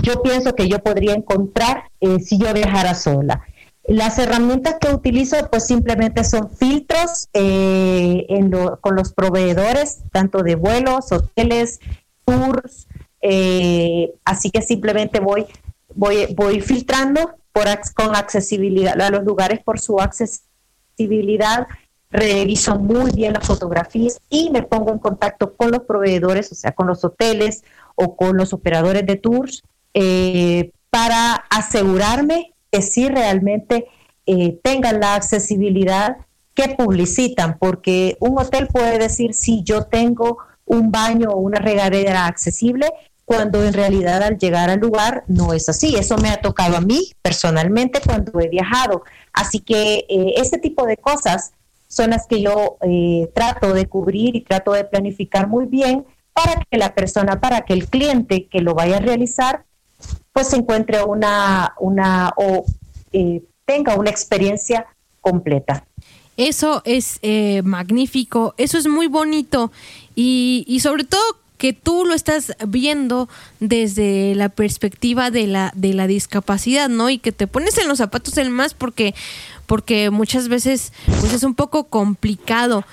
yo 0.02 0.22
pienso 0.22 0.54
que 0.54 0.68
yo 0.68 0.78
podría 0.78 1.14
encontrar 1.14 1.90
si 2.20 2.38
yo 2.38 2.52
viajara 2.52 2.94
sola. 2.94 3.42
Las 3.88 4.18
herramientas 4.18 4.76
que 4.80 4.92
utilizo 4.92 5.36
pues 5.50 5.66
simplemente 5.66 6.24
son 6.24 6.50
filtros 6.50 7.28
eh, 7.32 8.26
con 8.80 8.96
los 8.96 9.12
proveedores, 9.12 9.98
tanto 10.10 10.42
de 10.42 10.56
vuelos, 10.56 11.12
hoteles, 11.12 11.78
tours, 12.24 12.88
eh, 13.20 14.12
así 14.24 14.50
que 14.50 14.60
simplemente 14.62 15.20
voy, 15.20 15.46
voy, 15.94 16.34
voy 16.34 16.60
filtrando 16.60 17.36
por, 17.52 17.66
con 17.94 18.16
accesibilidad 18.16 19.00
a 19.00 19.10
los 19.10 19.24
lugares 19.24 19.60
por 19.62 19.78
su 19.78 20.00
accesibilidad, 20.00 21.68
reviso 22.10 22.78
muy 22.80 23.12
bien 23.12 23.34
las 23.34 23.46
fotografías 23.46 24.20
y 24.28 24.50
me 24.50 24.62
pongo 24.62 24.90
en 24.90 24.98
contacto 24.98 25.54
con 25.54 25.70
los 25.70 25.82
proveedores, 25.82 26.50
o 26.50 26.56
sea, 26.56 26.72
con 26.72 26.88
los 26.88 27.04
hoteles 27.04 27.62
o 27.94 28.16
con 28.16 28.36
los 28.36 28.52
operadores 28.52 29.06
de 29.06 29.16
tours 29.16 29.62
eh, 29.94 30.72
para 30.90 31.34
asegurarme 31.50 32.52
que 32.70 32.82
sí 32.82 33.08
realmente 33.08 33.86
eh, 34.26 34.58
tengan 34.62 35.00
la 35.00 35.14
accesibilidad 35.14 36.16
que 36.54 36.70
publicitan, 36.70 37.58
porque 37.58 38.16
un 38.20 38.38
hotel 38.38 38.66
puede 38.68 38.98
decir, 38.98 39.34
si 39.34 39.62
yo 39.62 39.84
tengo 39.84 40.38
un 40.64 40.90
baño 40.90 41.28
o 41.30 41.36
una 41.36 41.58
regadera 41.58 42.26
accesible, 42.26 42.90
cuando 43.26 43.64
en 43.64 43.74
realidad 43.74 44.22
al 44.22 44.38
llegar 44.38 44.70
al 44.70 44.78
lugar 44.78 45.24
no 45.26 45.52
es 45.52 45.68
así. 45.68 45.96
Eso 45.96 46.16
me 46.16 46.30
ha 46.30 46.40
tocado 46.40 46.76
a 46.76 46.80
mí 46.80 47.10
personalmente 47.20 48.00
cuando 48.00 48.40
he 48.40 48.48
viajado. 48.48 49.02
Así 49.32 49.60
que 49.60 50.06
eh, 50.08 50.34
este 50.36 50.58
tipo 50.58 50.86
de 50.86 50.96
cosas 50.96 51.52
son 51.88 52.10
las 52.10 52.26
que 52.26 52.40
yo 52.40 52.78
eh, 52.82 53.28
trato 53.34 53.74
de 53.74 53.86
cubrir 53.86 54.36
y 54.36 54.42
trato 54.42 54.72
de 54.72 54.84
planificar 54.84 55.48
muy 55.48 55.66
bien 55.66 56.06
para 56.32 56.62
que 56.70 56.78
la 56.78 56.94
persona, 56.94 57.40
para 57.40 57.62
que 57.62 57.72
el 57.72 57.88
cliente 57.88 58.46
que 58.46 58.60
lo 58.60 58.74
vaya 58.74 58.98
a 58.98 59.00
realizar 59.00 59.65
pues 60.32 60.48
se 60.48 60.56
encuentre 60.56 61.02
una, 61.02 61.74
una 61.80 62.32
o 62.36 62.64
eh, 63.12 63.42
tenga 63.64 63.96
una 63.96 64.10
experiencia 64.10 64.86
completa. 65.20 65.84
Eso 66.36 66.82
es 66.84 67.18
eh, 67.22 67.62
magnífico, 67.62 68.54
eso 68.58 68.76
es 68.76 68.86
muy 68.86 69.06
bonito 69.06 69.72
y, 70.14 70.64
y 70.68 70.80
sobre 70.80 71.04
todo 71.04 71.22
que 71.58 71.72
tú 71.72 72.04
lo 72.04 72.14
estás 72.14 72.52
viendo 72.66 73.28
desde 73.60 74.34
la 74.34 74.48
perspectiva 74.48 75.30
de 75.30 75.46
la, 75.46 75.72
de 75.74 75.94
la 75.94 76.06
discapacidad, 76.06 76.88
¿no? 76.88 77.08
Y 77.10 77.18
que 77.18 77.32
te 77.32 77.46
pones 77.46 77.78
en 77.78 77.88
los 77.88 77.98
zapatos 77.98 78.34
del 78.34 78.50
más 78.50 78.74
porque, 78.74 79.14
porque 79.66 80.10
muchas 80.10 80.48
veces 80.48 80.92
pues 81.20 81.32
es 81.32 81.42
un 81.42 81.54
poco 81.54 81.84
complicado. 81.84 82.84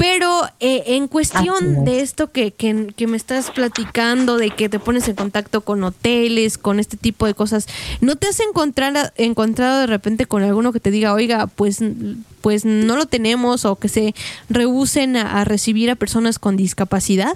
Pero 0.00 0.44
eh, 0.60 0.82
en 0.96 1.08
cuestión 1.08 1.84
de 1.84 2.00
esto 2.00 2.32
que, 2.32 2.52
que, 2.52 3.06
me 3.06 3.18
estás 3.18 3.50
platicando, 3.50 4.38
de 4.38 4.48
que 4.48 4.70
te 4.70 4.78
pones 4.78 5.06
en 5.08 5.14
contacto 5.14 5.60
con 5.60 5.84
hoteles, 5.84 6.56
con 6.56 6.80
este 6.80 6.96
tipo 6.96 7.26
de 7.26 7.34
cosas, 7.34 7.66
¿no 8.00 8.16
te 8.16 8.26
has 8.26 8.40
encontrado, 8.40 9.10
encontrado 9.16 9.80
de 9.80 9.86
repente 9.86 10.24
con 10.24 10.42
alguno 10.42 10.72
que 10.72 10.80
te 10.80 10.90
diga, 10.90 11.12
oiga, 11.12 11.48
pues, 11.48 11.80
pues 12.40 12.64
no 12.64 12.96
lo 12.96 13.04
tenemos 13.04 13.66
o 13.66 13.76
que 13.76 13.88
se 13.88 14.14
rehúsen 14.48 15.18
a, 15.18 15.44
recibir 15.44 15.90
a 15.90 15.96
personas 15.96 16.38
con 16.38 16.56
discapacidad? 16.56 17.34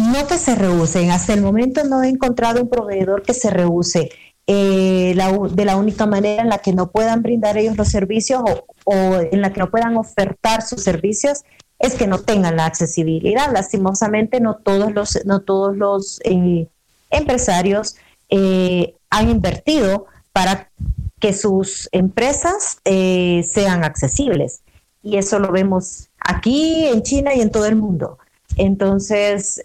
No 0.00 0.24
que 0.28 0.38
se 0.38 0.54
rehúsen, 0.54 1.10
hasta 1.10 1.34
el 1.34 1.42
momento 1.42 1.82
no 1.82 2.04
he 2.04 2.08
encontrado 2.08 2.62
un 2.62 2.70
proveedor 2.70 3.24
que 3.24 3.34
se 3.34 3.50
rehúse. 3.50 4.10
Eh, 4.46 5.16
de 5.16 5.64
la 5.64 5.76
única 5.76 6.06
manera 6.06 6.42
en 6.42 6.50
la 6.50 6.58
que 6.58 6.74
no 6.74 6.92
puedan 6.92 7.22
brindar 7.22 7.58
ellos 7.58 7.76
los 7.76 7.88
servicios 7.88 8.40
o, 8.46 8.66
o 8.84 9.18
en 9.18 9.40
la 9.40 9.52
que 9.52 9.58
no 9.58 9.70
puedan 9.70 9.96
ofertar 9.96 10.62
sus 10.62 10.84
servicios 10.84 11.42
es 11.84 11.94
que 11.94 12.06
no 12.06 12.18
tengan 12.20 12.56
la 12.56 12.66
accesibilidad. 12.66 13.52
Lastimosamente, 13.52 14.40
no 14.40 14.54
todos 14.56 14.92
los, 14.92 15.18
no 15.26 15.40
todos 15.40 15.76
los 15.76 16.20
eh, 16.24 16.66
empresarios 17.10 17.96
eh, 18.30 18.94
han 19.10 19.28
invertido 19.28 20.06
para 20.32 20.70
que 21.20 21.32
sus 21.32 21.88
empresas 21.92 22.78
eh, 22.84 23.44
sean 23.46 23.84
accesibles. 23.84 24.62
Y 25.02 25.18
eso 25.18 25.38
lo 25.38 25.52
vemos 25.52 26.08
aquí 26.18 26.86
en 26.86 27.02
China 27.02 27.34
y 27.34 27.42
en 27.42 27.50
todo 27.50 27.66
el 27.66 27.76
mundo. 27.76 28.18
Entonces, 28.56 29.60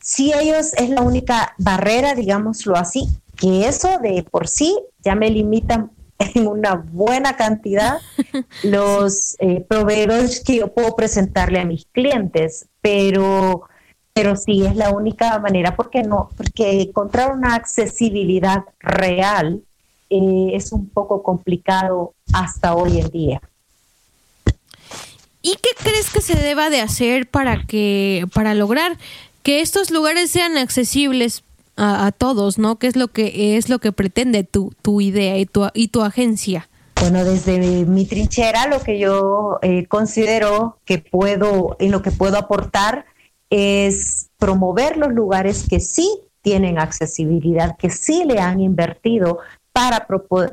si 0.00 0.32
ellos 0.34 0.74
es 0.74 0.90
la 0.90 1.00
única 1.00 1.54
barrera, 1.56 2.14
digámoslo 2.14 2.76
así, 2.76 3.08
que 3.36 3.66
eso 3.66 3.98
de 4.02 4.22
por 4.24 4.48
sí 4.48 4.78
ya 5.02 5.14
me 5.14 5.30
limita 5.30 5.88
en 6.34 6.46
una 6.46 6.74
buena 6.74 7.36
cantidad 7.36 7.98
los 8.62 9.36
eh, 9.38 9.64
proveedores 9.68 10.40
que 10.40 10.56
yo 10.56 10.72
puedo 10.72 10.96
presentarle 10.96 11.60
a 11.60 11.64
mis 11.64 11.86
clientes, 11.86 12.66
pero, 12.80 13.62
pero 14.12 14.36
sí 14.36 14.64
es 14.66 14.76
la 14.76 14.90
única 14.90 15.38
manera 15.38 15.76
porque 15.76 16.02
no, 16.02 16.30
porque 16.36 16.82
encontrar 16.82 17.32
una 17.32 17.54
accesibilidad 17.54 18.64
real 18.80 19.62
eh, 20.10 20.50
es 20.54 20.72
un 20.72 20.88
poco 20.88 21.22
complicado 21.22 22.14
hasta 22.32 22.74
hoy 22.74 22.98
en 22.98 23.08
día. 23.10 23.42
¿Y 25.40 25.54
qué 25.56 25.70
crees 25.82 26.10
que 26.10 26.20
se 26.20 26.34
deba 26.34 26.68
de 26.68 26.80
hacer 26.80 27.28
para 27.28 27.64
que 27.64 28.26
para 28.34 28.54
lograr 28.54 28.98
que 29.44 29.60
estos 29.60 29.90
lugares 29.90 30.30
sean 30.30 30.58
accesibles 30.58 31.44
a, 31.78 32.12
todos, 32.12 32.58
¿no? 32.58 32.78
¿Qué 32.78 32.88
es 32.88 32.96
lo 32.96 33.08
que 33.08 33.56
es 33.56 33.68
lo 33.68 33.78
que 33.78 33.92
pretende 33.92 34.44
tu, 34.44 34.72
tu 34.82 35.00
idea 35.00 35.38
y 35.38 35.46
tu, 35.46 35.66
y 35.74 35.88
tu 35.88 36.02
agencia? 36.02 36.68
Bueno, 37.00 37.24
desde 37.24 37.86
mi 37.86 38.04
trinchera 38.06 38.66
lo 38.66 38.80
que 38.80 38.98
yo 38.98 39.58
eh, 39.62 39.86
considero 39.86 40.78
que 40.84 40.98
puedo, 40.98 41.76
en 41.78 41.92
lo 41.92 42.02
que 42.02 42.10
puedo 42.10 42.36
aportar 42.36 43.06
es 43.50 44.30
promover 44.36 44.96
los 44.96 45.12
lugares 45.12 45.66
que 45.68 45.78
sí 45.78 46.10
tienen 46.42 46.78
accesibilidad, 46.78 47.76
que 47.76 47.90
sí 47.90 48.24
le 48.24 48.40
han 48.40 48.60
invertido 48.60 49.38
para, 49.72 50.08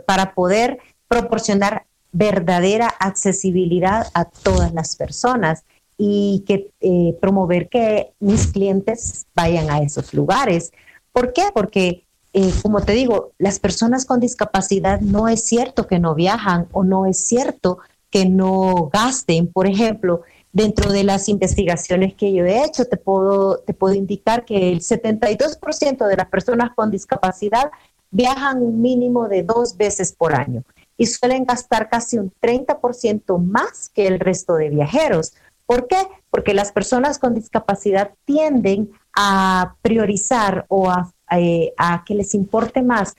para 0.05 0.33
poder 0.33 0.77
proporcionar 1.07 1.85
verdadera 2.11 2.87
accesibilidad 2.99 4.07
a 4.13 4.25
todas 4.25 4.73
las 4.73 4.95
personas 4.95 5.65
y 5.97 6.43
que 6.45 6.71
eh, 6.79 7.17
promover 7.19 7.69
que 7.69 8.11
mis 8.19 8.47
clientes 8.47 9.25
vayan 9.33 9.69
a 9.69 9.79
esos 9.79 10.13
lugares. 10.13 10.71
¿Por 11.15 11.31
qué? 11.31 11.43
Porque, 11.53 12.03
eh, 12.33 12.51
como 12.61 12.81
te 12.81 12.91
digo, 12.91 13.31
las 13.37 13.59
personas 13.59 14.03
con 14.03 14.19
discapacidad 14.19 14.99
no 14.99 15.29
es 15.29 15.45
cierto 15.45 15.87
que 15.87 15.97
no 15.97 16.13
viajan 16.13 16.67
o 16.73 16.83
no 16.83 17.05
es 17.05 17.25
cierto 17.25 17.77
que 18.09 18.25
no 18.25 18.89
gasten. 18.91 19.47
Por 19.47 19.65
ejemplo, 19.65 20.23
Dentro 20.55 20.89
de 20.89 21.03
las 21.03 21.27
investigaciones 21.27 22.13
que 22.13 22.31
yo 22.31 22.45
he 22.45 22.63
hecho, 22.63 22.85
te 22.85 22.95
puedo, 22.95 23.57
te 23.57 23.73
puedo 23.73 23.93
indicar 23.93 24.45
que 24.45 24.71
el 24.71 24.79
72% 24.79 26.07
de 26.07 26.15
las 26.15 26.29
personas 26.29 26.71
con 26.73 26.91
discapacidad 26.91 27.71
viajan 28.09 28.63
un 28.63 28.81
mínimo 28.81 29.27
de 29.27 29.43
dos 29.43 29.75
veces 29.75 30.13
por 30.13 30.33
año 30.33 30.63
y 30.95 31.07
suelen 31.07 31.43
gastar 31.43 31.89
casi 31.89 32.19
un 32.19 32.31
30% 32.41 33.37
más 33.37 33.89
que 33.89 34.07
el 34.07 34.17
resto 34.17 34.55
de 34.55 34.69
viajeros. 34.69 35.33
¿Por 35.65 35.87
qué? 35.87 35.97
Porque 36.29 36.53
las 36.53 36.71
personas 36.71 37.19
con 37.19 37.33
discapacidad 37.33 38.11
tienden 38.23 38.93
a 39.15 39.75
priorizar 39.81 40.65
o 40.67 40.89
a, 40.89 41.11
eh, 41.31 41.73
a 41.77 42.03
que 42.05 42.15
les 42.15 42.33
importe 42.33 42.81
más 42.81 43.15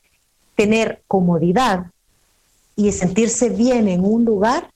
tener 0.55 1.03
comodidad 1.07 1.87
y 2.77 2.93
sentirse 2.93 3.49
bien 3.49 3.89
en 3.89 4.05
un 4.05 4.25
lugar 4.25 4.71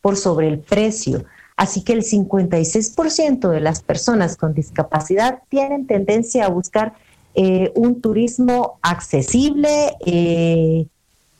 por 0.00 0.16
sobre 0.16 0.48
el 0.48 0.58
precio. 0.58 1.24
Así 1.56 1.82
que 1.82 1.92
el 1.92 2.02
56% 2.02 3.50
de 3.50 3.60
las 3.60 3.82
personas 3.82 4.36
con 4.36 4.54
discapacidad 4.54 5.40
tienen 5.50 5.86
tendencia 5.86 6.46
a 6.46 6.48
buscar 6.48 6.94
eh, 7.34 7.70
un 7.74 8.00
turismo 8.00 8.78
accesible, 8.82 9.94
eh, 10.04 10.86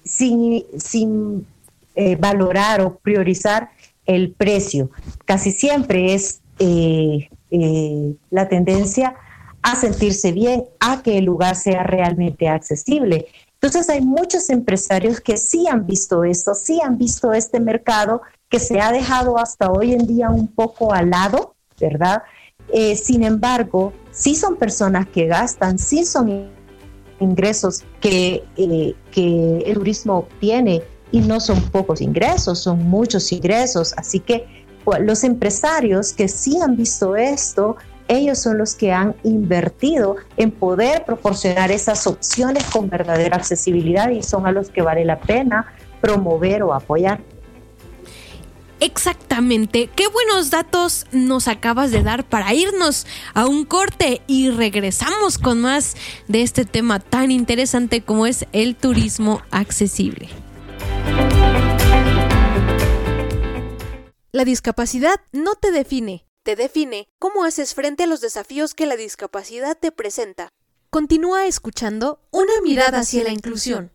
sin, 0.05 1.47
eh, 1.95 2.17
valorar 2.17 2.83
o 2.83 2.97
priorizar 2.99 3.71
el 4.05 4.33
precio. 4.33 4.91
Casi 5.25 5.53
siempre 5.53 6.15
es 6.15 6.41
la 7.51 8.49
tendencia 8.49 9.15
a 9.63 9.77
sentirse 9.77 10.33
bien, 10.33 10.65
a 10.81 11.03
que 11.03 11.19
el 11.19 11.25
lugar 11.25 11.57
sea 11.57 11.83
realmente 11.83 12.49
accesible. 12.49 13.27
Entonces 13.55 13.91
hay 13.91 14.01
muchos 14.01 14.49
empresarios 14.49 15.21
que 15.21 15.37
sí 15.37 15.67
han 15.69 15.87
visto 15.87 16.25
esto, 16.25 16.55
sí 16.55 16.81
han 16.83 16.97
visto 16.97 17.33
este 17.33 17.61
mercado 17.61 18.23
que 18.49 18.59
se 18.59 18.81
ha 18.81 18.91
dejado 18.91 19.39
hasta 19.39 19.71
hoy 19.71 19.93
en 19.93 20.07
día 20.07 20.31
un 20.31 20.49
poco 20.49 20.95
al 20.95 21.11
lado, 21.11 21.55
¿verdad? 21.79 22.23
Eh, 22.73 22.97
sin 22.97 23.23
embargo, 23.23 23.93
sí 24.11 24.35
son 24.35 24.57
personas 24.57 25.07
que 25.09 25.27
gastan, 25.27 25.79
sí 25.79 26.05
son 26.05 26.49
ingresos 27.21 27.85
que, 28.01 28.45
eh, 28.57 28.95
que 29.11 29.59
el 29.67 29.75
turismo 29.75 30.19
obtiene 30.19 30.83
y 31.13 31.21
no 31.21 31.39
son 31.41 31.61
pocos 31.71 32.01
ingresos, 32.01 32.61
son 32.61 32.89
muchos 32.89 33.31
ingresos. 33.31 33.93
Así 33.97 34.21
que 34.21 34.60
los 34.99 35.25
empresarios 35.25 36.13
que 36.13 36.29
sí 36.29 36.59
han 36.61 36.77
visto 36.77 37.17
esto, 37.17 37.77
ellos 38.09 38.39
son 38.39 38.59
los 38.59 38.75
que 38.75 38.93
han 38.93 39.15
invertido 39.23 40.17
en 40.37 40.51
poder 40.51 41.05
proporcionar 41.05 41.71
esas 41.71 42.07
opciones 42.07 42.65
con 42.65 42.91
verdadera 42.91 43.37
accesibilidad 43.37 44.11
y 44.11 44.23
son 44.23 44.47
a 44.47 44.53
los 44.53 44.69
que 44.71 44.83
vale 44.83 45.05
la 45.05 45.21
pena 45.21 45.73
promover 46.01 46.63
o 46.65 46.75
apoyar. 46.75 47.21
Exactamente. 48.81 49.91
Qué 49.95 50.09
buenos 50.09 50.51
datos 50.51 51.07
nos 51.13 51.49
acabas 51.49 51.91
de 51.91 52.03
dar 52.03 52.25
para 52.25 52.55
irnos 52.55 53.07
a 53.35 53.47
un 53.47 53.65
corte 53.65 54.23
y 54.27 54.51
regresamos 54.51 55.37
con 55.37 55.61
más 55.61 55.97
de 56.29 56.43
este 56.43 56.65
tema 56.65 56.99
tan 56.99 57.31
interesante 57.31 58.01
como 58.01 58.27
es 58.27 58.47
el 58.53 58.75
turismo 58.75 59.43
accesible. 59.51 60.31
La 64.33 64.45
discapacidad 64.45 65.17
no 65.33 65.57
te 65.57 65.73
define, 65.73 66.25
te 66.45 66.55
define 66.55 67.09
cómo 67.19 67.43
haces 67.43 67.75
frente 67.75 68.05
a 68.05 68.07
los 68.07 68.21
desafíos 68.21 68.75
que 68.75 68.87
la 68.87 68.95
discapacidad 68.95 69.77
te 69.77 69.91
presenta. 69.91 70.51
Continúa 70.89 71.47
escuchando 71.47 72.21
Una 72.31 72.53
mirada 72.63 73.01
hacia 73.01 73.25
la 73.25 73.31
inclusión. 73.31 73.91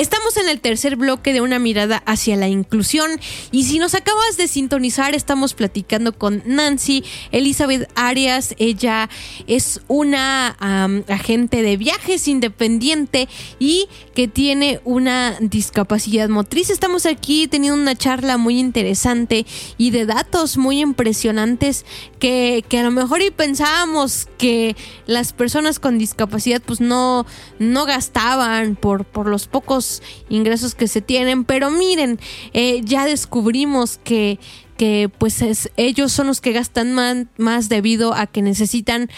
Estamos 0.00 0.38
en 0.38 0.48
el 0.48 0.62
tercer 0.62 0.96
bloque 0.96 1.34
de 1.34 1.42
una 1.42 1.58
mirada 1.58 2.02
hacia 2.06 2.34
la 2.34 2.48
inclusión 2.48 3.10
y 3.52 3.64
si 3.64 3.78
nos 3.78 3.94
acabas 3.94 4.38
de 4.38 4.48
sintonizar 4.48 5.14
estamos 5.14 5.52
platicando 5.52 6.16
con 6.16 6.42
Nancy 6.46 7.04
Elizabeth 7.32 7.86
Arias. 7.96 8.54
Ella 8.56 9.10
es 9.46 9.82
una 9.88 10.56
agente 11.06 11.60
de 11.60 11.76
viajes 11.76 12.28
independiente 12.28 13.28
y 13.58 13.88
que 14.14 14.26
tiene 14.26 14.80
una 14.86 15.36
discapacidad 15.38 16.30
motriz. 16.30 16.70
Estamos 16.70 17.04
aquí 17.04 17.46
teniendo 17.46 17.78
una 17.78 17.94
charla 17.94 18.38
muy 18.38 18.58
interesante 18.58 19.44
y 19.76 19.90
de 19.90 20.06
datos 20.06 20.56
muy 20.56 20.80
impresionantes 20.80 21.84
que, 22.18 22.64
a 22.72 22.82
lo 22.82 22.90
mejor 22.90 23.20
y 23.20 23.30
pensábamos 23.30 24.28
que 24.38 24.76
las 25.04 25.34
personas 25.34 25.78
con 25.78 25.98
discapacidad 25.98 26.62
pues 26.64 26.80
no, 26.80 27.26
no 27.58 27.84
gastaban 27.84 28.76
por, 28.76 29.04
por 29.04 29.26
los 29.26 29.46
pocos 29.46 29.89
ingresos 30.28 30.74
que 30.74 30.88
se 30.88 31.00
tienen, 31.00 31.44
pero 31.44 31.70
miren, 31.70 32.18
eh, 32.52 32.80
ya 32.84 33.04
descubrimos 33.04 33.98
que 34.02 34.38
que 34.76 35.10
pues 35.18 35.44
ellos 35.76 36.10
son 36.10 36.28
los 36.28 36.40
que 36.40 36.52
gastan 36.52 36.94
más, 36.94 37.26
más 37.36 37.68
debido 37.68 38.14
a 38.14 38.26
que 38.26 38.40
necesitan 38.40 39.10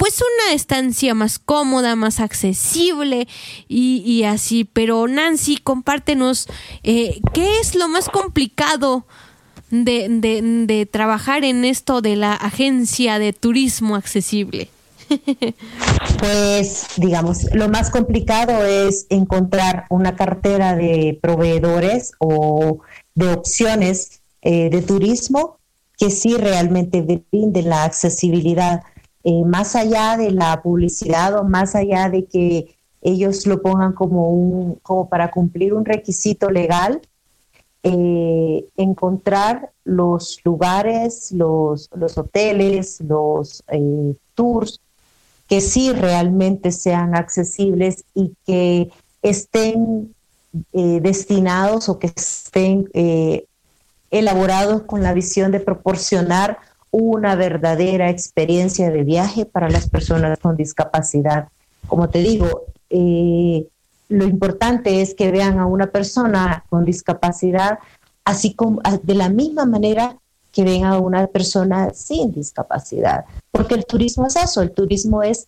pues 0.00 0.22
una 0.22 0.54
estancia 0.54 1.14
más 1.14 1.38
cómoda, 1.38 1.94
más 1.94 2.20
accesible 2.20 3.28
y, 3.68 4.22
así. 4.22 4.64
Pero 4.64 5.08
Nancy, 5.08 5.58
compártenos 5.58 6.46
eh, 6.84 7.20
qué 7.34 7.60
es 7.60 7.74
lo 7.74 7.86
más 7.88 8.08
complicado 8.08 9.04
de, 9.70 10.06
de, 10.66 10.86
trabajar 10.86 11.44
en 11.44 11.66
esto 11.66 12.00
de 12.00 12.16
la 12.16 12.32
agencia 12.32 13.18
de 13.18 13.34
turismo 13.34 13.96
accesible. 13.96 14.70
Pues, 16.18 16.86
digamos, 16.96 17.54
lo 17.54 17.68
más 17.68 17.90
complicado 17.90 18.64
es 18.64 19.06
encontrar 19.08 19.86
una 19.88 20.16
cartera 20.16 20.76
de 20.76 21.18
proveedores 21.20 22.12
o 22.18 22.80
de 23.14 23.32
opciones 23.32 24.20
eh, 24.42 24.68
de 24.70 24.82
turismo 24.82 25.58
que 25.96 26.10
sí 26.10 26.36
realmente 26.36 27.00
brinden 27.02 27.68
la 27.68 27.84
accesibilidad, 27.84 28.82
eh, 29.24 29.44
más 29.44 29.76
allá 29.76 30.16
de 30.16 30.30
la 30.30 30.62
publicidad 30.62 31.38
o 31.38 31.44
más 31.44 31.74
allá 31.74 32.08
de 32.08 32.26
que 32.26 32.76
ellos 33.02 33.46
lo 33.46 33.62
pongan 33.62 33.92
como 33.92 34.30
un 34.30 34.74
como 34.82 35.08
para 35.08 35.30
cumplir 35.30 35.72
un 35.72 35.84
requisito 35.84 36.50
legal, 36.50 37.00
eh, 37.82 38.66
encontrar 38.76 39.72
los 39.84 40.38
lugares, 40.44 41.32
los, 41.32 41.88
los 41.94 42.18
hoteles, 42.18 43.00
los 43.00 43.64
tours 44.34 44.80
que 45.50 45.60
sí 45.60 45.92
realmente 45.92 46.70
sean 46.70 47.16
accesibles 47.16 48.04
y 48.14 48.32
que 48.46 48.92
estén 49.20 50.14
eh, 50.72 51.00
destinados 51.02 51.88
o 51.88 51.98
que 51.98 52.06
estén 52.06 52.88
eh, 52.94 53.46
elaborados 54.12 54.82
con 54.82 55.02
la 55.02 55.12
visión 55.12 55.50
de 55.50 55.58
proporcionar 55.58 56.58
una 56.92 57.34
verdadera 57.34 58.10
experiencia 58.10 58.92
de 58.92 59.02
viaje 59.02 59.44
para 59.44 59.68
las 59.68 59.90
personas 59.90 60.38
con 60.38 60.56
discapacidad. 60.56 61.48
Como 61.88 62.08
te 62.08 62.20
digo, 62.20 62.66
eh, 62.88 63.66
lo 64.08 64.26
importante 64.26 65.02
es 65.02 65.16
que 65.16 65.32
vean 65.32 65.58
a 65.58 65.66
una 65.66 65.88
persona 65.88 66.64
con 66.70 66.84
discapacidad 66.84 67.80
así 68.24 68.54
como 68.54 68.80
de 69.02 69.14
la 69.16 69.28
misma 69.28 69.66
manera 69.66 70.16
que 70.52 70.64
ven 70.64 70.84
a 70.84 70.98
una 70.98 71.26
persona 71.26 71.90
sin 71.94 72.32
discapacidad, 72.32 73.24
porque 73.50 73.74
el 73.74 73.84
turismo 73.84 74.26
es 74.26 74.36
eso, 74.36 74.62
el 74.62 74.72
turismo 74.72 75.22
es 75.22 75.46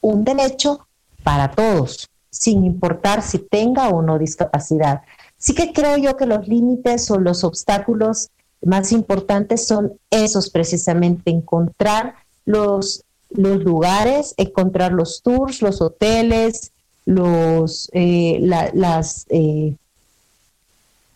un 0.00 0.24
derecho 0.24 0.86
para 1.22 1.50
todos, 1.50 2.08
sin 2.30 2.64
importar 2.64 3.22
si 3.22 3.38
tenga 3.38 3.88
o 3.88 4.02
no 4.02 4.18
discapacidad. 4.18 5.02
Sí 5.36 5.54
que 5.54 5.72
creo 5.72 5.96
yo 5.98 6.16
que 6.16 6.26
los 6.26 6.48
límites 6.48 7.10
o 7.10 7.18
los 7.18 7.44
obstáculos 7.44 8.30
más 8.62 8.92
importantes 8.92 9.66
son 9.66 9.92
esos 10.10 10.50
precisamente, 10.50 11.30
encontrar 11.30 12.14
los, 12.44 13.04
los 13.30 13.62
lugares, 13.62 14.34
encontrar 14.36 14.92
los 14.92 15.22
tours, 15.22 15.62
los 15.62 15.80
hoteles, 15.80 16.72
los, 17.04 17.88
eh, 17.92 18.38
las, 18.40 19.26
eh, 19.30 19.74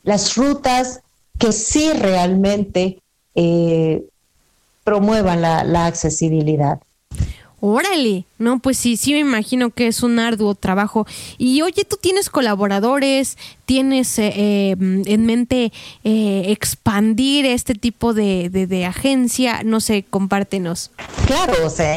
las 0.05 0.37
rutas 0.37 1.01
que 1.39 1.53
sí 1.53 1.93
realmente 1.93 3.02
eh, 3.35 4.05
promuevan 4.85 5.41
la, 5.41 5.87
accesibilidad. 5.87 6.81
Órale, 7.61 8.25
no, 8.39 8.59
pues 8.59 8.77
sí, 8.77 8.97
sí 8.97 9.13
me 9.13 9.21
imagino 9.21 9.71
que 9.71 9.87
es 9.87 10.03
un 10.03 10.19
arduo 10.19 10.57
trabajo. 10.57 11.07
Y 11.39 11.63
oye, 11.63 11.85
tú 11.85 11.97
tienes 11.97 12.29
colaboradores, 12.29 13.39
tienes 13.67 14.19
eh, 14.19 14.33
eh, 14.35 14.77
en 14.79 15.27
mente 15.27 15.73
expandir 16.03 17.47
este 17.47 17.75
tipo 17.75 18.15
de, 18.15 18.49
de, 18.51 18.85
agencia, 18.85 19.63
no 19.63 19.79
sé, 19.79 20.05
compártenos. 20.11 20.91
Claro, 21.27 21.55
o 21.65 21.71
sea, 21.71 21.97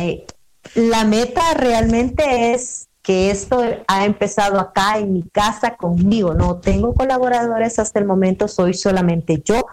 la 0.76 1.04
meta 1.04 1.56
realmente 1.56 2.54
es 2.54 2.88
que 3.06 3.30
esto 3.30 3.63
ha 3.88 4.06
empezado 4.06 4.60
acá 4.60 4.98
en 4.98 5.13
mi 5.13 5.24
casa 5.24 5.76
conmigo, 5.76 6.34
no 6.34 6.56
tengo 6.58 6.95
colaboradores 6.95 7.78
hasta 7.78 8.00
el 8.00 8.06
momento, 8.06 8.48
soy 8.48 8.74
solamente 8.74 9.43
yo, 9.45 9.67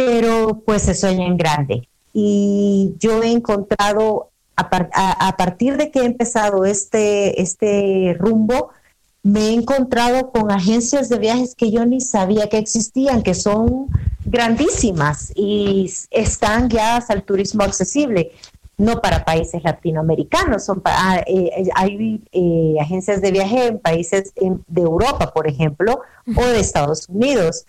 pero 0.00 0.62
pues 0.64 0.82
se 0.82 0.94
sueña 0.94 1.26
en 1.26 1.36
grande. 1.36 1.86
y 2.14 2.94
yo 2.98 3.22
he 3.22 3.30
encontrado, 3.30 4.30
a, 4.56 5.36
partir 5.36 5.76
de 5.76 5.90
que 5.90 6.00
he 6.00 6.04
empezado 6.04 6.64
este, 6.64 7.40
este 7.40 8.16
rumbo, 8.18 8.70
me 9.22 9.48
he 9.48 9.52
encontrado 9.52 10.30
con 10.30 10.50
agencias 10.50 11.08
de 11.08 11.18
viajes 11.18 11.54
que 11.54 11.70
yo 11.70 11.84
ni 11.84 12.00
sabía 12.00 12.48
que 12.48 12.58
existían, 12.58 13.22
que 13.22 13.34
son 13.34 13.88
grandísimas 14.24 15.32
y 15.34 15.92
están 16.10 16.68
guiadas 16.68 17.10
al 17.10 17.22
turismo 17.22 17.62
accesible, 17.62 18.32
no 18.78 19.02
para 19.02 19.24
países 19.24 19.62
latinoamericanos, 19.62 20.64
son 20.64 20.80
ah, 20.86 21.22
eh, 21.26 21.68
hay 21.74 22.22
eh, 22.32 22.74
agencias 22.80 23.20
de 23.20 23.30
viaje 23.30 23.66
en 23.66 23.78
países 23.78 24.32
de 24.34 24.80
Europa, 24.80 25.32
por 25.34 25.46
ejemplo, 25.46 26.00
o 26.34 26.42
de 26.46 26.60
Estados 26.60 27.06
Unidos, 27.08 27.66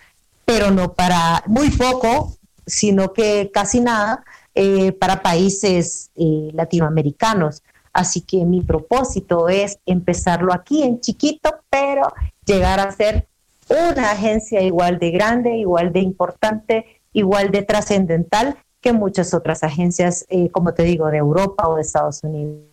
pero 0.51 0.69
no 0.69 0.91
para 0.93 1.43
muy 1.47 1.69
poco, 1.69 2.35
sino 2.65 3.13
que 3.13 3.51
casi 3.53 3.79
nada 3.79 4.25
eh, 4.53 4.91
para 4.91 5.23
países 5.23 6.11
latinoamericanos. 6.15 7.63
Así 7.93 8.19
que 8.19 8.43
mi 8.43 8.59
propósito 8.59 9.47
es 9.47 9.79
empezarlo 9.85 10.53
aquí 10.53 10.83
en 10.83 10.99
chiquito, 10.99 11.55
pero 11.69 12.13
llegar 12.45 12.81
a 12.81 12.91
ser 12.91 13.27
una 13.69 14.11
agencia 14.11 14.61
igual 14.61 14.99
de 14.99 15.11
grande, 15.11 15.55
igual 15.55 15.93
de 15.93 16.01
importante, 16.01 16.85
igual 17.13 17.51
de 17.51 17.61
trascendental 17.63 18.57
que 18.81 18.91
muchas 18.91 19.33
otras 19.33 19.63
agencias, 19.63 20.25
eh, 20.27 20.49
como 20.49 20.73
te 20.73 20.83
digo, 20.83 21.07
de 21.07 21.17
Europa 21.17 21.69
o 21.69 21.75
de 21.75 21.83
Estados 21.83 22.23
Unidos, 22.23 22.65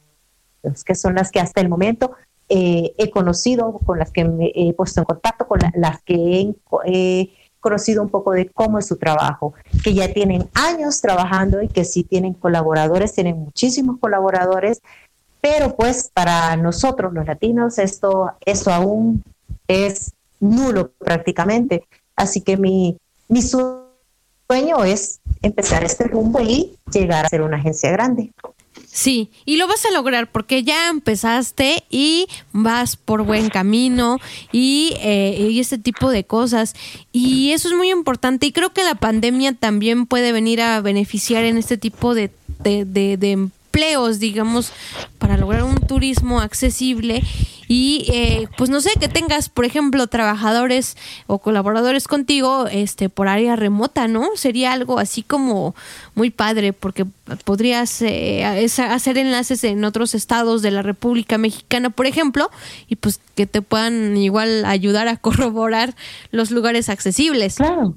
que 0.85 0.97
son 0.97 1.15
las 1.15 1.31
que 1.31 1.39
hasta 1.39 1.61
el 1.61 1.69
momento 1.69 2.11
eh, 2.49 2.93
he 2.99 3.11
conocido, 3.11 3.79
con 3.87 4.01
las 4.01 4.11
que 4.11 4.25
me 4.25 4.51
he 4.53 4.73
puesto 4.73 5.01
en 5.01 5.05
contacto, 5.05 5.47
con 5.47 5.61
las 5.75 6.03
que 6.03 6.15
he 6.15 6.41
conocido 7.61 8.03
un 8.03 8.09
poco 8.09 8.33
de 8.33 8.49
cómo 8.49 8.79
es 8.79 8.87
su 8.87 8.97
trabajo, 8.97 9.55
que 9.83 9.95
ya 9.95 10.13
tienen 10.13 10.49
años 10.55 11.01
trabajando 11.01 11.63
y 11.63 11.69
que 11.69 11.85
sí 11.85 12.05
tienen 12.05 12.35
colaboradores, 12.35 13.15
tienen 13.15 13.39
muchísimos 13.39 13.99
colaboradores 13.99 14.81
pero 15.41 15.77
pues 15.77 16.11
para 16.13 16.57
nosotros 16.57 17.13
los 17.13 17.27
latinos 17.27 17.79
esto, 17.79 18.33
esto 18.45 18.73
aún 18.73 19.23
es 19.69 20.13
nulo 20.41 20.91
prácticamente. 20.99 21.85
Así 22.17 22.41
que 22.41 22.57
mi, 22.57 22.99
mi 23.29 23.43
sueño 23.43 24.85
es 24.85 25.21
empezar 25.43 25.85
este 25.85 26.05
rumbo 26.05 26.41
y 26.41 26.77
llegar 26.91 27.27
a 27.27 27.29
ser 27.29 27.43
una 27.43 27.59
agencia 27.59 27.91
grande. 27.93 28.33
Sí, 28.99 29.31
y 29.45 29.59
lo 29.59 29.69
vas 29.69 29.85
a 29.87 29.93
lograr 29.93 30.29
porque 30.29 30.65
ya 30.65 30.89
empezaste 30.89 31.85
y 31.89 32.27
vas 32.51 32.97
por 32.97 33.23
buen 33.23 33.49
camino 33.49 34.19
y, 34.51 34.93
eh, 34.99 35.51
y, 35.53 35.61
este 35.61 35.79
tipo 35.79 36.11
de 36.11 36.25
cosas. 36.25 36.75
Y 37.13 37.53
eso 37.53 37.69
es 37.69 37.75
muy 37.75 37.93
importante 37.93 38.47
y 38.47 38.51
creo 38.51 38.73
que 38.73 38.83
la 38.83 38.97
pandemia 38.97 39.53
también 39.53 40.07
puede 40.07 40.33
venir 40.33 40.61
a 40.61 40.81
beneficiar 40.81 41.45
en 41.45 41.59
este 41.59 41.79
tipo 41.79 42.17
de, 42.17 42.33
de, 42.59 42.85
de, 42.85 43.17
de 43.17 43.31
empleos, 43.31 44.19
digamos, 44.19 44.73
para 45.21 45.37
lograr 45.37 45.63
un 45.63 45.77
turismo 45.77 46.41
accesible 46.41 47.23
y 47.69 48.07
eh, 48.13 48.49
pues 48.57 48.71
no 48.71 48.81
sé 48.81 48.91
que 48.99 49.09
tengas 49.09 49.51
por 49.51 49.67
ejemplo 49.67 50.07
trabajadores 50.07 50.97
o 51.27 51.39
colaboradores 51.39 52.09
contigo 52.09 52.67
este 52.67 53.11
por 53.11 53.29
área 53.29 53.55
remota 53.55 54.09
no 54.09 54.31
sería 54.35 54.73
algo 54.73 54.99
así 54.99 55.23
como 55.23 55.75
muy 56.15 56.31
padre 56.31 56.73
porque 56.73 57.07
podrías 57.45 58.01
eh, 58.03 58.45
hacer 58.45 59.19
enlaces 59.19 59.63
en 59.65 59.85
otros 59.85 60.15
estados 60.15 60.63
de 60.63 60.71
la 60.71 60.83
República 60.83 61.37
Mexicana 61.37 61.91
por 61.91 62.07
ejemplo 62.07 62.51
y 62.89 62.97
pues 62.97 63.21
que 63.35 63.47
te 63.47 63.63
puedan 63.63 64.17
igual 64.17 64.65
ayudar 64.65 65.07
a 65.09 65.17
corroborar 65.19 65.95
los 66.31 66.51
lugares 66.51 66.89
accesibles 66.89 67.57
claro 67.57 67.95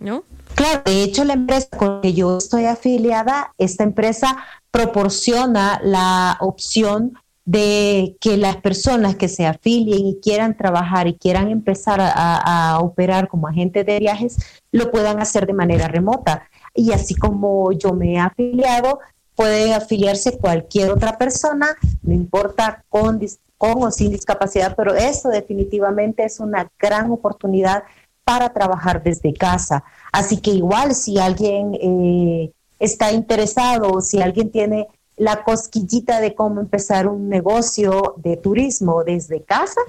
¿no? 0.00 0.24
Claro, 0.54 0.82
de 0.84 1.02
hecho 1.02 1.24
la 1.24 1.32
empresa 1.34 1.68
con 1.76 1.96
la 1.96 2.00
que 2.02 2.12
yo 2.12 2.36
estoy 2.36 2.66
afiliada, 2.66 3.54
esta 3.56 3.84
empresa 3.84 4.36
proporciona 4.70 5.80
la 5.82 6.36
opción 6.40 7.14
de 7.44 8.16
que 8.20 8.36
las 8.36 8.56
personas 8.56 9.16
que 9.16 9.28
se 9.28 9.46
afilien 9.46 10.06
y 10.06 10.20
quieran 10.20 10.56
trabajar 10.56 11.08
y 11.08 11.14
quieran 11.14 11.50
empezar 11.50 12.00
a, 12.00 12.78
operar 12.80 13.28
como 13.28 13.48
agentes 13.48 13.84
de 13.84 13.98
viajes, 13.98 14.36
lo 14.70 14.90
puedan 14.90 15.20
hacer 15.20 15.46
de 15.46 15.52
manera 15.52 15.88
remota. 15.88 16.48
Y 16.74 16.92
así 16.92 17.14
como 17.14 17.72
yo 17.72 17.92
me 17.92 18.14
he 18.14 18.18
afiliado, 18.18 19.00
puede 19.34 19.74
afiliarse 19.74 20.38
cualquier 20.38 20.90
otra 20.90 21.18
persona, 21.18 21.68
no 22.02 22.14
importa 22.14 22.84
con, 22.88 23.20
con 23.58 23.82
o 23.82 23.90
sin 23.90 24.10
discapacidad, 24.10 24.74
pero 24.76 24.94
eso 24.94 25.28
definitivamente 25.28 26.24
es 26.24 26.38
una 26.38 26.70
gran 26.78 27.10
oportunidad 27.10 27.84
para 28.24 28.52
trabajar 28.52 29.02
desde 29.02 29.34
casa. 29.34 29.82
Así 30.12 30.38
que 30.40 30.50
igual 30.50 30.94
si 30.94 31.18
alguien 31.18 31.74
eh, 31.74 32.52
está 32.78 33.12
interesado 33.12 33.90
o 33.90 34.00
si 34.00 34.22
alguien 34.22 34.50
tiene 34.50 34.88
la 35.16 35.44
cosquillita 35.44 36.20
de 36.20 36.34
cómo 36.34 36.60
empezar 36.60 37.06
un 37.06 37.28
negocio 37.28 38.14
de 38.18 38.36
turismo 38.36 39.04
desde 39.04 39.42
casa, 39.42 39.80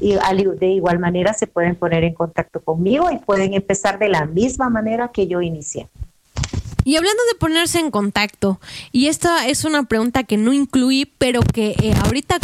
y 0.00 0.14
de 0.14 0.66
igual 0.66 0.98
manera 0.98 1.32
se 1.32 1.46
pueden 1.46 1.76
poner 1.76 2.02
en 2.02 2.14
contacto 2.14 2.60
conmigo 2.60 3.10
y 3.12 3.18
pueden 3.18 3.54
empezar 3.54 3.98
de 3.98 4.08
la 4.08 4.26
misma 4.26 4.68
manera 4.68 5.12
que 5.12 5.28
yo 5.28 5.40
inicié. 5.40 5.88
Y 6.84 6.96
hablando 6.96 7.22
de 7.32 7.38
ponerse 7.38 7.78
en 7.78 7.92
contacto, 7.92 8.58
y 8.90 9.06
esta 9.06 9.46
es 9.46 9.64
una 9.64 9.84
pregunta 9.84 10.24
que 10.24 10.36
no 10.36 10.52
incluí, 10.52 11.06
pero 11.18 11.40
que 11.42 11.76
eh, 11.80 11.94
ahorita 12.04 12.40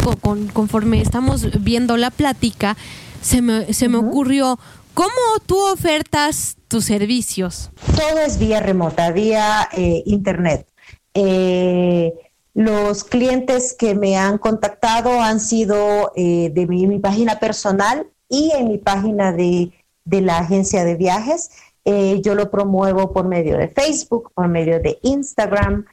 conforme 0.53 1.01
estamos 1.01 1.61
viendo 1.61 1.97
la 1.97 2.09
plática, 2.09 2.77
se 3.21 3.41
me, 3.41 3.73
se 3.73 3.89
me 3.89 3.97
ocurrió, 3.97 4.57
¿Cómo 4.99 5.39
tú 5.45 5.57
ofertas 5.57 6.57
tus 6.67 6.83
servicios? 6.83 7.71
Todo 7.95 8.19
es 8.19 8.37
vía 8.37 8.59
remota, 8.59 9.11
vía 9.11 9.69
eh, 9.71 10.03
internet. 10.05 10.67
Eh, 11.13 12.13
los 12.59 13.03
clientes 13.03 13.73
que 13.73 13.95
me 13.95 14.17
han 14.17 14.37
contactado 14.37 15.21
han 15.21 15.39
sido 15.39 16.11
eh, 16.15 16.51
de 16.53 16.67
mi, 16.67 16.99
página 16.99 17.39
personal 17.39 18.07
y 18.27 18.51
en 18.51 18.67
mi 18.67 18.77
página 18.77 19.31
de, 19.31 19.71
la 20.05 20.39
agencia 20.39 20.83
de 20.83 20.95
viajes. 20.95 21.51
yo 21.85 22.35
lo 22.35 22.51
promuevo 22.51 23.13
por 23.13 23.27
medio 23.27 23.57
de 23.57 23.69
Facebook, 23.69 24.31
por 24.33 24.47
medio 24.47 24.79
de 24.79 24.99
Instagram, 25.01 25.85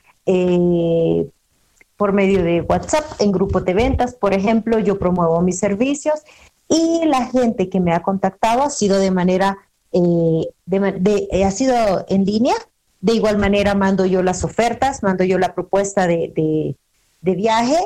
por 1.96 2.12
medio 2.12 2.42
de 2.42 2.62
WhatsApp, 2.62 3.04
en 3.20 3.32
grupos 3.32 3.64
de 3.64 3.74
ventas, 3.74 4.14
por 4.14 4.34
ejemplo, 4.34 4.78
yo 4.78 4.98
promuevo 4.98 5.40
mis 5.42 5.58
servicios 5.58 6.20
y 6.68 7.04
la 7.06 7.26
gente 7.26 7.68
que 7.68 7.80
me 7.80 7.92
ha 7.92 8.02
contactado 8.02 8.62
ha 8.62 8.70
sido 8.70 8.98
de 8.98 9.10
manera, 9.10 9.58
eh, 9.92 10.48
eh, 11.30 11.44
ha 11.44 11.50
sido 11.50 12.04
en 12.08 12.24
línea. 12.24 12.54
De 13.06 13.12
igual 13.12 13.38
manera 13.38 13.76
mando 13.76 14.04
yo 14.04 14.20
las 14.20 14.42
ofertas, 14.42 15.04
mando 15.04 15.22
yo 15.22 15.38
la 15.38 15.54
propuesta 15.54 16.08
de, 16.08 16.74
viaje. 17.22 17.78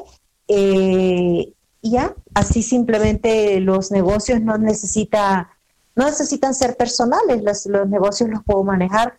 Eh, 0.49 1.53
y 1.83 1.91
ya, 1.91 2.15
así 2.33 2.63
simplemente 2.63 3.61
los 3.61 3.91
negocios 3.91 4.41
no 4.41 4.57
necesita, 4.57 5.51
no 5.95 6.07
necesitan 6.07 6.55
ser 6.55 6.75
personales, 6.75 7.43
los, 7.43 7.67
los 7.67 7.87
negocios 7.87 8.31
los 8.31 8.43
puedo 8.45 8.65
manejar 8.65 9.19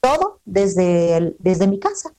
todo 0.00 0.40
desde, 0.46 1.34
desde 1.38 1.66
mi 1.66 1.78
casa. 1.78 2.14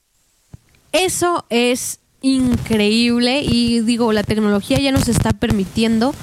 Eso 0.92 1.44
es 1.50 2.02
increíble 2.22 3.42
y 3.42 3.80
digo, 3.80 4.14
la 4.14 4.22
tecnología 4.22 4.78
ya 4.80 4.92
nos 4.92 5.08
está 5.08 5.32
permitiendo 5.34 6.14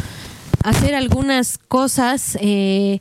hacer 0.62 0.94
algunas 0.94 1.58
cosas 1.58 2.38
eh, 2.40 3.00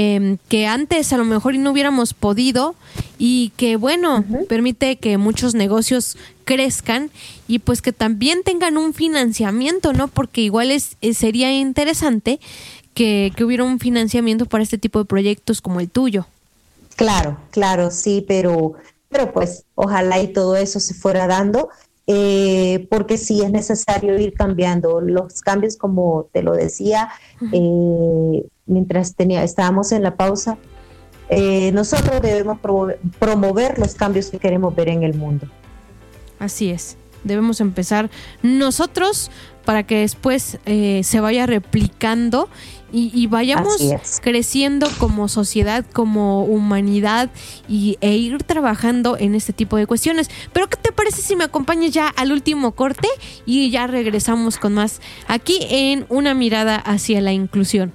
em, 0.00 0.38
que 0.48 0.64
antes 0.64 1.12
a 1.12 1.16
lo 1.16 1.24
mejor 1.24 1.56
no 1.56 1.72
hubiéramos 1.72 2.14
podido 2.14 2.76
y 3.18 3.50
que 3.56 3.74
bueno, 3.74 4.24
permite 4.48 4.94
que 4.94 5.18
muchos 5.18 5.56
negocios 5.56 6.16
crezcan 6.44 7.10
y 7.48 7.58
pues 7.58 7.82
que 7.82 7.92
también 7.92 8.44
tengan 8.44 8.76
un 8.76 8.94
financiamiento, 8.94 9.92
¿no? 9.92 10.06
Porque 10.06 10.40
igual 10.42 10.70
es, 10.70 10.96
eh, 11.00 11.14
sería 11.14 11.52
interesante 11.52 12.38
que, 12.94 13.32
que 13.34 13.42
hubiera 13.42 13.64
un 13.64 13.80
financiamiento 13.80 14.46
para 14.46 14.62
este 14.62 14.78
tipo 14.78 15.00
de 15.00 15.04
proyectos 15.04 15.60
como 15.60 15.80
el 15.80 15.90
tuyo. 15.90 16.28
Claro, 16.94 17.36
claro, 17.50 17.90
sí, 17.90 18.24
pero, 18.28 18.74
pero 19.08 19.32
pues 19.32 19.64
ojalá 19.74 20.22
y 20.22 20.28
todo 20.28 20.54
eso 20.54 20.78
se 20.78 20.94
fuera 20.94 21.26
dando 21.26 21.70
eh, 22.10 22.86
porque 22.88 23.18
sí 23.18 23.42
es 23.42 23.50
necesario 23.50 24.18
ir 24.18 24.32
cambiando. 24.32 25.00
Los 25.02 25.42
cambios, 25.42 25.76
como 25.76 26.28
te 26.32 26.42
lo 26.42 26.52
decía, 26.52 27.10
eh, 27.52 28.46
mientras 28.68 29.14
tenía, 29.14 29.42
estábamos 29.42 29.92
en 29.92 30.02
la 30.02 30.16
pausa, 30.16 30.58
eh, 31.28 31.72
nosotros 31.72 32.22
debemos 32.22 32.58
promover 33.18 33.78
los 33.78 33.94
cambios 33.94 34.30
que 34.30 34.38
queremos 34.38 34.74
ver 34.74 34.88
en 34.88 35.02
el 35.02 35.14
mundo. 35.14 35.46
Así 36.38 36.70
es, 36.70 36.96
debemos 37.24 37.60
empezar 37.60 38.08
nosotros 38.42 39.30
para 39.64 39.82
que 39.82 39.96
después 39.96 40.58
se 40.64 41.20
vaya 41.20 41.44
replicando 41.44 42.48
y, 42.90 43.26
vayamos 43.26 43.76
creciendo 44.22 44.88
como 44.98 45.28
sociedad, 45.28 45.84
como 45.92 46.44
humanidad 46.44 47.30
y, 47.68 47.98
e 48.00 48.16
ir 48.16 48.42
trabajando 48.42 49.16
en 49.18 49.34
este 49.34 49.52
tipo 49.52 49.76
de 49.76 49.86
cuestiones. 49.86 50.30
Pero 50.52 50.68
¿qué 50.68 50.76
te 50.76 50.92
parece 50.92 51.22
si 51.22 51.36
me 51.36 51.44
acompañas 51.44 51.92
ya 51.92 52.08
al 52.08 52.32
último 52.32 52.72
corte 52.72 53.08
y 53.44 53.70
ya 53.70 53.86
regresamos 53.86 54.58
con 54.58 54.74
más 54.74 55.00
aquí 55.26 55.58
en 55.68 56.06
una 56.08 56.34
mirada 56.34 56.76
hacia 56.76 57.20
la 57.20 57.32
inclusión? 57.32 57.92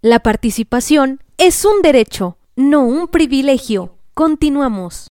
La 0.00 0.18
participación 0.18 1.20
es 1.38 1.64
un 1.64 1.80
derecho, 1.82 2.36
no 2.56 2.84
un 2.84 3.06
privilegio. 3.06 3.94
Continuamos. 4.14 5.11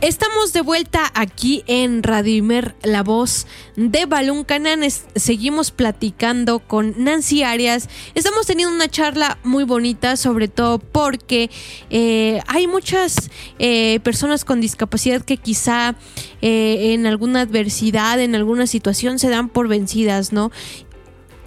Estamos 0.00 0.52
de 0.52 0.60
vuelta 0.60 1.10
aquí 1.12 1.64
en 1.66 2.04
Radio 2.04 2.36
Imer, 2.36 2.76
la 2.84 3.02
voz 3.02 3.48
de 3.74 4.06
Balún 4.06 4.44
Canán. 4.44 4.82
Seguimos 5.16 5.72
platicando 5.72 6.60
con 6.60 6.94
Nancy 7.02 7.42
Arias. 7.42 7.88
Estamos 8.14 8.46
teniendo 8.46 8.72
una 8.72 8.86
charla 8.88 9.38
muy 9.42 9.64
bonita, 9.64 10.16
sobre 10.16 10.46
todo 10.46 10.78
porque 10.78 11.50
eh, 11.90 12.40
hay 12.46 12.68
muchas 12.68 13.28
eh, 13.58 13.98
personas 14.04 14.44
con 14.44 14.60
discapacidad 14.60 15.22
que 15.22 15.36
quizá 15.36 15.96
eh, 16.42 16.92
en 16.94 17.04
alguna 17.08 17.40
adversidad, 17.40 18.20
en 18.20 18.36
alguna 18.36 18.68
situación, 18.68 19.18
se 19.18 19.30
dan 19.30 19.48
por 19.48 19.66
vencidas, 19.66 20.32
¿no? 20.32 20.52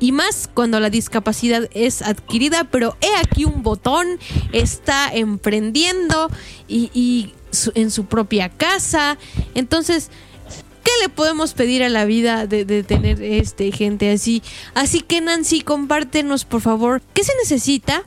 y 0.01 0.11
más 0.11 0.49
cuando 0.51 0.79
la 0.79 0.89
discapacidad 0.89 1.69
es 1.73 2.01
adquirida, 2.01 2.65
pero 2.65 2.97
he 3.01 3.15
aquí 3.17 3.45
un 3.45 3.61
botón, 3.61 4.19
está 4.51 5.13
emprendiendo 5.13 6.29
y, 6.67 7.33
en 7.75 7.91
su 7.91 8.05
propia 8.05 8.49
casa. 8.49 9.17
Entonces, 9.55 10.09
¿qué 10.83 10.91
le 11.01 11.09
podemos 11.09 11.53
pedir 11.53 11.83
a 11.83 11.89
la 11.89 12.05
vida 12.05 12.47
de, 12.47 12.83
tener 12.83 13.21
este 13.21 13.71
gente 13.71 14.11
así? 14.11 14.41
Así 14.73 15.01
que 15.01 15.21
Nancy, 15.21 15.61
compártenos 15.61 16.45
por 16.45 16.61
favor, 16.61 17.01
¿qué 17.13 17.23
se 17.23 17.33
necesita 17.41 18.03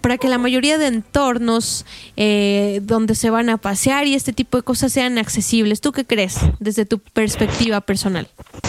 para 0.00 0.18
que 0.18 0.28
la 0.28 0.38
mayoría 0.38 0.78
de 0.78 0.86
entornos 0.86 1.84
eh, 2.16 2.80
donde 2.82 3.14
se 3.14 3.30
van 3.30 3.48
a 3.48 3.56
pasear 3.56 4.06
y 4.06 4.14
este 4.14 4.32
tipo 4.32 4.56
de 4.56 4.62
cosas 4.62 4.92
sean 4.92 5.18
accesibles. 5.18 5.80
¿Tú 5.80 5.92
qué 5.92 6.04
crees 6.04 6.36
desde 6.60 6.84
tu 6.84 6.98
perspectiva 6.98 7.80
personal? 7.80 8.28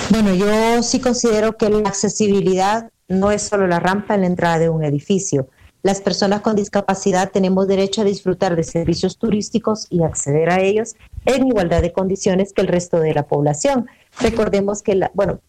Bueno, 0.09 0.34
yo 0.34 0.82
sí 0.82 0.99
considero 0.99 1.57
que 1.57 1.69
la 1.69 1.89
accesibilidad 1.89 2.89
no 3.07 3.32
es 3.32 3.43
solo 3.43 3.67
la 3.67 3.80
rampa 3.80 4.15
en 4.15 4.21
la 4.21 4.27
entrada 4.27 4.59
de 4.59 4.69
un 4.69 4.84
edificio. 4.84 5.49
Las 5.82 6.01
personas 6.01 6.41
con 6.41 6.55
discapacidad 6.55 7.32
tenemos 7.32 7.67
derecho 7.67 8.01
a 8.01 8.05
disfrutar 8.05 8.55
de 8.55 8.63
servicios 8.63 9.17
turísticos 9.17 9.88
y 9.89 10.03
acceder 10.03 10.49
a 10.49 10.59
ellos 10.59 10.95
en 11.25 11.47
igualdad 11.47 11.82
de 11.82 11.93
condiciones 11.93 12.51
que 12.51 12.61
el 12.61 12.67
resto 12.67 12.99
de 12.99 13.13
la 13.13 13.27
población. 13.27 13.88
Recordemos 14.19 14.82
que, 14.82 14.95
la, 14.95 15.11
bueno, 15.13 15.39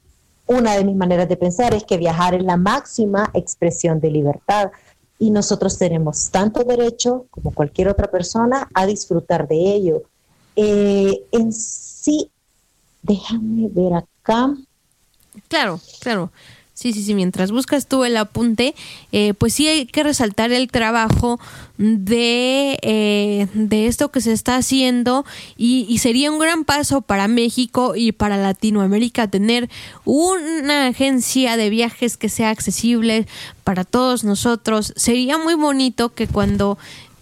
una 0.46 0.76
de 0.76 0.84
mis 0.84 0.96
maneras 0.96 1.28
de 1.28 1.36
pensar 1.36 1.74
es 1.74 1.84
que 1.84 1.96
viajar 1.96 2.34
es 2.34 2.44
la 2.44 2.56
máxima 2.56 3.30
expresión 3.34 4.00
de 4.00 4.10
libertad 4.10 4.70
y 5.18 5.30
nosotros 5.30 5.78
tenemos 5.78 6.30
tanto 6.30 6.64
derecho 6.64 7.26
como 7.30 7.52
cualquier 7.52 7.88
otra 7.88 8.10
persona 8.10 8.68
a 8.72 8.86
disfrutar 8.86 9.48
de 9.48 9.56
ello. 9.56 10.02
Eh, 10.56 11.24
en 11.32 11.52
sí, 11.52 12.30
déjame 13.02 13.68
ver 13.68 13.94
acá. 13.94 14.54
Claro, 15.48 15.80
claro. 16.00 16.32
Sí, 16.80 16.94
sí, 16.94 17.02
sí, 17.02 17.12
mientras 17.14 17.52
buscas 17.52 17.86
tú 17.86 18.04
el 18.04 18.16
apunte, 18.16 18.74
eh, 19.12 19.34
pues 19.34 19.52
sí 19.52 19.68
hay 19.68 19.84
que 19.84 20.02
resaltar 20.02 20.50
el 20.50 20.68
trabajo 20.68 21.38
de, 21.76 22.78
eh, 22.80 23.48
de 23.52 23.86
esto 23.86 24.10
que 24.10 24.22
se 24.22 24.32
está 24.32 24.56
haciendo 24.56 25.26
y, 25.58 25.84
y, 25.90 25.98
sería 25.98 26.32
un 26.32 26.38
gran 26.38 26.64
paso 26.64 27.02
para 27.02 27.28
México 27.28 27.96
y 27.96 28.12
para 28.12 28.38
Latinoamérica 28.38 29.28
tener 29.28 29.68
una 30.06 30.86
agencia 30.86 31.58
de 31.58 31.68
viajes 31.68 32.16
que 32.16 32.30
sea 32.30 32.48
accesible 32.48 33.26
para 33.62 33.84
todos 33.84 34.24
nosotros. 34.24 34.94
Sería 34.96 35.36
muy 35.36 35.52
bonito 35.52 36.14
que 36.14 36.28
cuando 36.28 36.78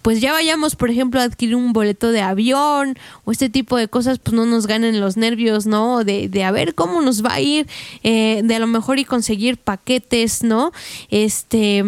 pues 0.09 0.21
ya 0.21 0.33
vayamos, 0.33 0.75
por 0.75 0.89
ejemplo, 0.89 1.21
a 1.21 1.25
adquirir 1.25 1.55
un 1.55 1.71
boleto 1.71 2.11
de 2.11 2.21
avión 2.21 2.97
o 3.25 3.31
este 3.31 3.47
tipo 3.47 3.77
de 3.77 3.87
cosas, 3.87 4.17
pues 4.17 4.33
no 4.33 4.47
nos 4.47 4.65
ganen 4.65 4.99
los 4.99 5.17
nervios, 5.17 5.67
¿no? 5.67 6.03
De, 6.03 6.27
de 6.27 6.43
a 6.43 6.49
ver 6.49 6.73
cómo 6.73 7.01
nos 7.01 7.23
va 7.23 7.33
a 7.33 7.41
ir, 7.41 7.67
eh, 8.01 8.41
de 8.43 8.55
a 8.55 8.57
lo 8.57 8.65
mejor 8.65 8.97
y 8.97 9.05
conseguir 9.05 9.59
paquetes, 9.59 10.41
¿no? 10.41 10.71
Este, 11.11 11.83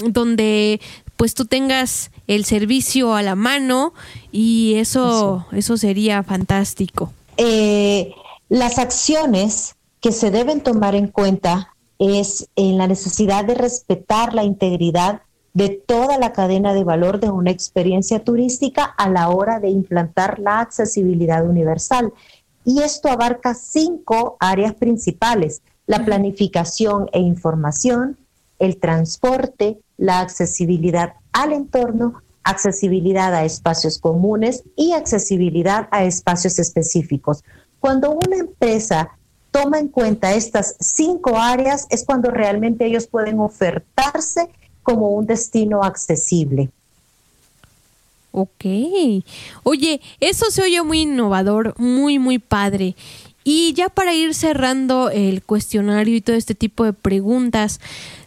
donde 0.00 0.82
pues 1.16 1.32
tú 1.32 1.46
tengas 1.46 2.10
el 2.26 2.44
servicio 2.44 3.14
a 3.14 3.22
la 3.22 3.36
mano 3.36 3.94
y 4.32 4.74
eso, 4.74 5.46
eso, 5.52 5.78
sería 5.78 6.22
fantástico. 6.22 7.10
Eh, 7.38 8.12
las 8.50 8.78
acciones 8.78 9.76
que 10.02 10.12
se 10.12 10.30
deben 10.30 10.60
tomar 10.60 10.94
en 10.94 11.08
cuenta 11.08 11.74
es 11.98 12.50
en 12.54 12.76
la 12.76 12.86
necesidad 12.86 13.46
de 13.46 13.54
respetar 13.54 14.34
la 14.34 14.44
integridad 14.44 15.22
de 15.54 15.68
toda 15.68 16.18
la 16.18 16.32
cadena 16.32 16.72
de 16.72 16.84
valor 16.84 17.20
de 17.20 17.30
una 17.30 17.50
experiencia 17.50 18.24
turística 18.24 18.84
a 18.84 19.08
la 19.10 19.28
hora 19.28 19.60
de 19.60 19.68
implantar 19.68 20.38
la 20.38 20.60
accesibilidad 20.60 21.46
universal. 21.46 22.12
Y 22.64 22.82
esto 22.82 23.10
abarca 23.10 23.54
cinco 23.54 24.36
áreas 24.40 24.74
principales, 24.74 25.62
la 25.86 26.04
planificación 26.04 27.08
e 27.12 27.20
información, 27.20 28.16
el 28.58 28.78
transporte, 28.78 29.80
la 29.96 30.20
accesibilidad 30.20 31.14
al 31.32 31.52
entorno, 31.52 32.22
accesibilidad 32.44 33.34
a 33.34 33.44
espacios 33.44 33.98
comunes 33.98 34.64
y 34.76 34.92
accesibilidad 34.92 35.88
a 35.90 36.04
espacios 36.04 36.58
específicos. 36.58 37.44
Cuando 37.80 38.12
una 38.12 38.36
empresa 38.36 39.10
toma 39.50 39.78
en 39.78 39.88
cuenta 39.88 40.32
estas 40.32 40.76
cinco 40.80 41.36
áreas 41.36 41.86
es 41.90 42.04
cuando 42.04 42.30
realmente 42.30 42.86
ellos 42.86 43.06
pueden 43.06 43.38
ofertarse 43.38 44.48
como 44.82 45.10
un 45.10 45.26
destino 45.26 45.82
accesible. 45.82 46.70
Ok. 48.32 48.64
Oye, 49.62 50.00
eso 50.20 50.50
se 50.50 50.62
oye 50.62 50.82
muy 50.82 51.00
innovador, 51.00 51.74
muy, 51.78 52.18
muy 52.18 52.38
padre. 52.38 52.96
Y 53.44 53.74
ya 53.74 53.88
para 53.88 54.14
ir 54.14 54.34
cerrando 54.34 55.10
el 55.10 55.42
cuestionario 55.42 56.16
y 56.16 56.20
todo 56.20 56.36
este 56.36 56.54
tipo 56.54 56.84
de 56.84 56.92
preguntas, 56.92 57.80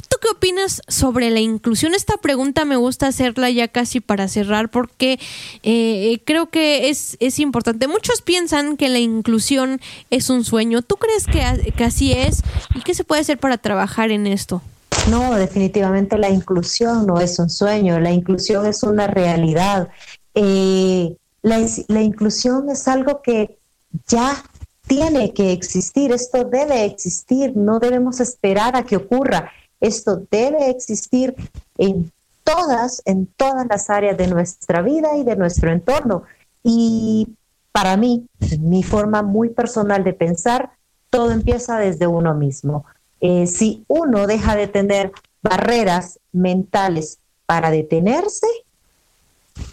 ¿tú 0.09 0.17
qué 0.21 0.27
opinas 0.29 0.81
sobre 0.87 1.31
la 1.31 1.39
inclusión? 1.39 1.95
Esta 1.95 2.17
pregunta 2.17 2.65
me 2.65 2.75
gusta 2.75 3.07
hacerla 3.07 3.49
ya 3.49 3.67
casi 3.67 3.99
para 3.99 4.27
cerrar 4.27 4.69
porque 4.69 5.19
eh, 5.63 6.19
creo 6.25 6.49
que 6.49 6.89
es, 6.89 7.17
es, 7.19 7.39
importante. 7.39 7.87
Muchos 7.87 8.21
piensan 8.21 8.77
que 8.77 8.89
la 8.89 8.99
inclusión 8.99 9.81
es 10.11 10.29
un 10.29 10.43
sueño. 10.43 10.81
¿Tú 10.81 10.97
crees 10.97 11.25
que, 11.25 11.71
que 11.71 11.83
así 11.83 12.11
es? 12.11 12.43
¿Y 12.75 12.81
qué 12.81 12.93
se 12.93 13.05
puede 13.05 13.21
hacer 13.21 13.39
para 13.39 13.57
trabajar 13.57 14.11
en 14.11 14.27
esto? 14.27 14.61
No, 15.09 15.35
definitivamente 15.35 16.17
la 16.17 16.29
inclusión 16.29 17.05
no 17.05 17.19
es 17.19 17.37
un 17.37 17.49
sueño, 17.49 17.99
la 17.99 18.11
inclusión 18.11 18.65
es 18.65 18.81
una 18.81 19.05
realidad. 19.05 19.89
Eh, 20.33 21.15
la, 21.43 22.01
inclusión 22.01 22.69
es 22.71 22.87
algo 22.87 23.21
que 23.21 23.59
ya 24.07 24.43
tiene 24.87 25.31
que 25.33 25.51
existir, 25.51 26.11
esto 26.11 26.43
debe 26.43 26.85
existir, 26.85 27.55
no 27.55 27.79
debemos 27.79 28.19
esperar 28.19 28.75
a 28.75 28.83
que 28.83 28.97
ocurra, 28.97 29.51
esto 29.79 30.23
debe 30.31 30.71
existir 30.71 31.35
en 31.77 32.11
todas, 32.43 33.03
en 33.05 33.27
todas 33.27 33.67
las 33.67 33.91
áreas 33.91 34.17
de 34.17 34.27
nuestra 34.27 34.81
vida 34.81 35.15
y 35.17 35.23
de 35.23 35.35
nuestro 35.35 35.71
entorno. 35.71 36.23
Y 36.63 37.27
para 37.71 37.95
mí, 37.95 38.27
mi 38.59 38.81
forma 38.81 39.21
muy 39.21 39.49
personal 39.49 40.03
de 40.03 40.13
pensar, 40.13 40.71
todo 41.11 41.31
empieza 41.31 41.77
desde 41.77 42.07
uno 42.07 42.33
mismo. 42.33 42.85
Eh, 43.21 43.47
si 43.47 43.83
uno 43.87 44.27
deja 44.27 44.55
de 44.55 44.67
tener 44.67 45.11
barreras 45.41 46.19
mentales 46.31 47.19
para 47.45 47.71
detenerse, 47.71 48.47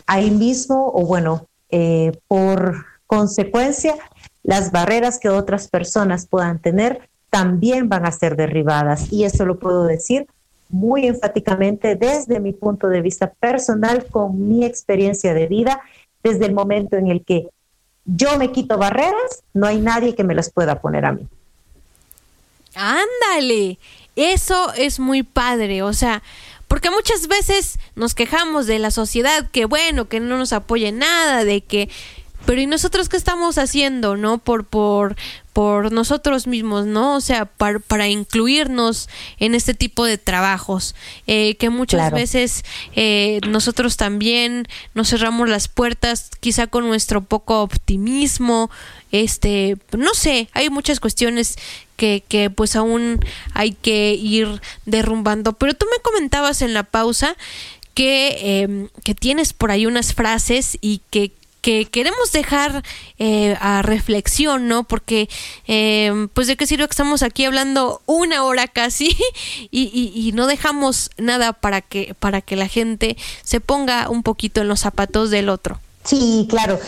ahí 0.06 0.30
mismo, 0.30 0.90
o 0.94 1.04
bueno, 1.06 1.46
eh, 1.70 2.12
por 2.28 2.84
consecuencia, 3.06 3.94
las 4.42 4.72
barreras 4.72 5.18
que 5.18 5.28
otras 5.28 5.68
personas 5.68 6.26
puedan 6.26 6.60
tener 6.60 7.08
también 7.30 7.88
van 7.88 8.06
a 8.06 8.12
ser 8.12 8.36
derribadas. 8.36 9.12
Y 9.12 9.24
eso 9.24 9.44
lo 9.44 9.58
puedo 9.58 9.84
decir 9.84 10.26
muy 10.68 11.06
enfáticamente 11.06 11.96
desde 11.96 12.40
mi 12.40 12.52
punto 12.52 12.88
de 12.88 13.02
vista 13.02 13.30
personal, 13.30 14.06
con 14.10 14.48
mi 14.48 14.64
experiencia 14.64 15.34
de 15.34 15.46
vida, 15.46 15.80
desde 16.22 16.46
el 16.46 16.54
momento 16.54 16.96
en 16.96 17.08
el 17.08 17.24
que 17.24 17.48
yo 18.04 18.38
me 18.38 18.50
quito 18.50 18.78
barreras, 18.78 19.44
no 19.54 19.66
hay 19.66 19.78
nadie 19.78 20.14
que 20.14 20.24
me 20.24 20.34
las 20.34 20.50
pueda 20.50 20.80
poner 20.80 21.04
a 21.04 21.12
mí. 21.12 21.28
Ándale, 22.74 23.78
eso 24.16 24.72
es 24.74 24.98
muy 24.98 25.22
padre, 25.22 25.82
o 25.82 25.92
sea, 25.92 26.22
porque 26.68 26.90
muchas 26.90 27.28
veces 27.28 27.78
nos 27.96 28.14
quejamos 28.14 28.66
de 28.66 28.78
la 28.78 28.90
sociedad 28.90 29.50
que 29.50 29.66
bueno, 29.66 30.08
que 30.08 30.20
no 30.20 30.38
nos 30.38 30.52
apoye 30.52 30.90
nada, 30.90 31.44
de 31.44 31.60
que 31.60 31.90
pero 32.46 32.60
¿y 32.60 32.66
nosotros 32.66 33.08
qué 33.08 33.16
estamos 33.16 33.58
haciendo, 33.58 34.16
no? 34.16 34.38
Por, 34.38 34.64
por, 34.64 35.16
por 35.52 35.92
nosotros 35.92 36.46
mismos, 36.46 36.86
¿no? 36.86 37.16
O 37.16 37.20
sea, 37.20 37.44
para, 37.44 37.78
para 37.78 38.08
incluirnos 38.08 39.08
en 39.38 39.54
este 39.54 39.74
tipo 39.74 40.04
de 40.04 40.18
trabajos, 40.18 40.94
eh, 41.26 41.56
que 41.56 41.70
muchas 41.70 42.10
veces 42.10 42.64
eh, 42.94 43.40
nosotros 43.48 43.96
también 43.96 44.66
nos 44.94 45.10
cerramos 45.10 45.48
las 45.48 45.68
puertas, 45.68 46.30
quizá 46.40 46.66
con 46.66 46.86
nuestro 46.86 47.22
poco 47.22 47.62
optimismo, 47.62 48.70
este, 49.12 49.76
no 49.96 50.14
sé, 50.14 50.48
hay 50.52 50.70
muchas 50.70 51.00
cuestiones 51.00 51.56
que, 51.96 52.24
que 52.26 52.50
pues 52.50 52.74
aún 52.76 53.20
hay 53.52 53.72
que 53.72 54.14
ir 54.14 54.60
derrumbando, 54.86 55.52
pero 55.52 55.74
tú 55.74 55.86
me 55.90 56.02
comentabas 56.02 56.62
en 56.62 56.74
la 56.74 56.82
pausa 56.82 57.36
que, 57.94 58.62
em, 58.62 58.88
que 59.04 59.14
tienes 59.14 59.52
por 59.52 59.70
ahí 59.70 59.86
unas 59.86 60.14
frases 60.14 60.78
y 60.80 61.02
que 61.10 61.32
que 61.62 61.86
queremos 61.86 62.32
dejar 62.32 62.82
eh, 63.18 63.56
a 63.60 63.82
reflexión, 63.82 64.68
¿no? 64.68 64.82
Porque, 64.84 65.28
em, 65.66 66.28
pues, 66.28 66.48
¿de 66.48 66.56
qué 66.56 66.66
sirve 66.66 66.86
que 66.86 66.92
estamos 66.92 67.22
aquí 67.22 67.44
hablando 67.44 68.02
una 68.06 68.44
hora 68.44 68.66
casi 68.66 69.16
y, 69.70 70.32
no 70.34 70.46
dejamos 70.46 71.10
nada 71.16 71.52
para 71.52 71.80
que, 71.80 72.14
para 72.18 72.40
que 72.40 72.56
la 72.56 72.68
gente 72.68 73.16
se 73.44 73.60
ponga 73.60 74.10
un 74.10 74.22
poquito 74.22 74.60
en 74.60 74.68
los 74.68 74.80
zapatos 74.80 75.30
del 75.30 75.48
otro? 75.48 75.78
Sí, 76.04 76.46
claro. 76.50 76.78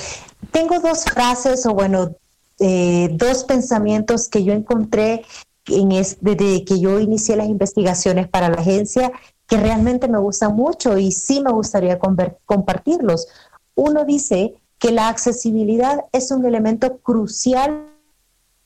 Tengo 0.51 0.81
dos 0.81 1.05
frases 1.05 1.65
o, 1.67 1.73
bueno, 1.73 2.11
eh, 2.59 3.09
dos 3.13 3.45
pensamientos 3.45 4.29
que 4.29 4.43
yo 4.43 4.53
encontré 4.53 5.25
en 5.67 5.89
desde 5.89 6.65
que 6.65 6.81
yo 6.81 7.01
inicié 7.01 7.37
las 7.37 7.47
investigaciones 7.47 8.29
para 8.29 8.49
la 8.49 8.57
agencia 8.57 9.13
que 9.47 9.57
realmente 9.57 10.09
me 10.09 10.19
gustan 10.19 10.55
mucho 10.55 10.99
y 10.99 11.13
sí 11.13 11.41
me 11.41 11.53
gustaría 11.53 11.99
compartirlos. 11.99 13.29
Uno 13.75 14.05
dice 14.05 14.55
que 14.85 14.93
la 14.93 15.09
accesibilidad 15.09 16.05
es 16.13 16.31
un 16.31 16.45
elemento 16.45 16.99
crucial 16.99 17.87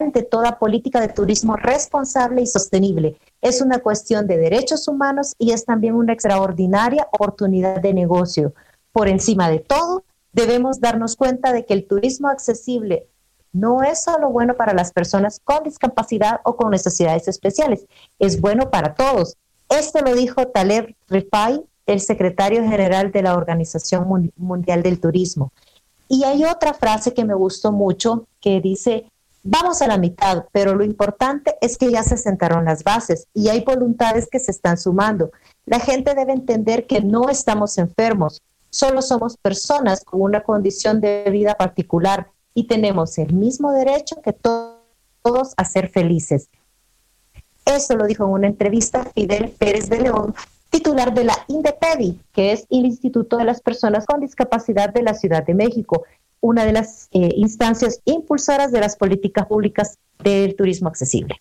de 0.00 0.22
toda 0.24 0.58
política 0.58 1.00
de 1.00 1.06
turismo 1.06 1.54
responsable 1.54 2.42
y 2.42 2.46
sostenible. 2.48 3.16
Es 3.40 3.60
una 3.60 3.78
cuestión 3.78 4.26
de 4.26 4.36
derechos 4.36 4.88
humanos 4.88 5.36
y 5.38 5.52
es 5.52 5.64
también 5.64 5.94
una 5.94 6.12
extraordinaria 6.12 7.06
oportunidad 7.12 7.80
de 7.80 7.94
negocio. 7.94 8.52
Por 8.90 9.06
encima 9.06 9.48
de 9.48 9.60
todo, 9.60 10.02
debemos 10.32 10.80
darnos 10.80 11.14
cuenta 11.14 11.52
de 11.52 11.64
que 11.64 11.74
el 11.74 11.86
turismo 11.86 12.26
accesible 12.26 13.06
no 13.52 13.84
es 13.84 14.02
solo 14.02 14.28
bueno 14.30 14.56
para 14.56 14.74
las 14.74 14.90
personas 14.90 15.40
con 15.44 15.62
discapacidad 15.62 16.40
o 16.42 16.56
con 16.56 16.72
necesidades 16.72 17.28
especiales, 17.28 17.86
es 18.18 18.40
bueno 18.40 18.72
para 18.72 18.96
todos. 18.96 19.36
Esto 19.68 20.00
lo 20.00 20.16
dijo 20.16 20.48
Taleb 20.48 20.96
Rifai, 21.06 21.62
el 21.86 22.00
secretario 22.00 22.64
general 22.64 23.12
de 23.12 23.22
la 23.22 23.36
Organización 23.36 24.32
Mundial 24.36 24.82
del 24.82 24.98
Turismo. 24.98 25.52
Y 26.09 26.24
hay 26.24 26.44
otra 26.44 26.72
frase 26.72 27.12
que 27.12 27.24
me 27.24 27.34
gustó 27.34 27.70
mucho 27.70 28.26
que 28.40 28.61
dice, 28.61 29.11
vamos 29.42 29.82
a 29.82 29.86
la 29.86 29.98
mitad, 29.98 30.46
pero 30.52 30.74
lo 30.74 30.84
importante 30.84 31.56
es 31.61 31.76
que 31.76 31.90
ya 31.90 32.02
se 32.02 32.16
sentaron 32.16 32.64
las 32.64 32.82
bases 32.82 33.26
y 33.34 33.48
hay 33.48 33.61
voluntades 33.61 34.28
que 34.30 34.40
se 34.40 34.50
están 34.50 34.78
sumando. 34.78 35.30
La 35.66 35.80
gente 35.80 36.14
debe 36.14 36.32
entender 36.32 36.86
que 36.86 37.02
no 37.02 37.28
estamos 37.28 37.78
enfermos, 37.78 38.42
solo 38.70 39.02
somos 39.02 39.36
personas 39.36 40.04
con 40.04 40.22
una 40.22 40.42
condición 40.42 41.00
de 41.00 41.24
vida 41.30 41.54
particular 41.54 42.30
y 42.54 42.66
tenemos 42.66 43.18
el 43.18 43.32
mismo 43.34 43.72
derecho 43.72 44.20
que 44.22 44.32
todos 44.32 45.54
a 45.56 45.64
ser 45.64 45.88
felices. 45.88 46.48
Eso 47.64 47.96
lo 47.96 48.06
dijo 48.06 48.24
en 48.24 48.30
una 48.30 48.46
entrevista 48.46 49.04
Fidel 49.14 49.50
Pérez 49.50 49.90
de 49.90 50.00
León, 50.00 50.34
titular 50.70 51.14
de 51.14 51.24
la 51.24 51.44
INDEPEDI, 51.48 52.18
que 52.32 52.52
es 52.52 52.66
el 52.70 52.84
Instituto 52.86 53.36
de 53.36 53.44
las 53.44 53.60
Personas 53.60 54.06
con 54.06 54.20
Discapacidad 54.20 54.92
de 54.92 55.02
la 55.02 55.14
Ciudad 55.14 55.44
de 55.44 55.54
México, 55.54 56.04
una 56.40 56.64
de 56.64 56.72
las 56.72 57.08
eh, 57.12 57.30
instancias 57.36 58.00
impulsoras 58.04 58.70
de 58.70 58.80
las 58.80 58.96
políticas 58.96 59.46
públicas 59.46 59.98
del 60.18 60.54
turismo 60.56 60.88
accesible. 60.88 61.40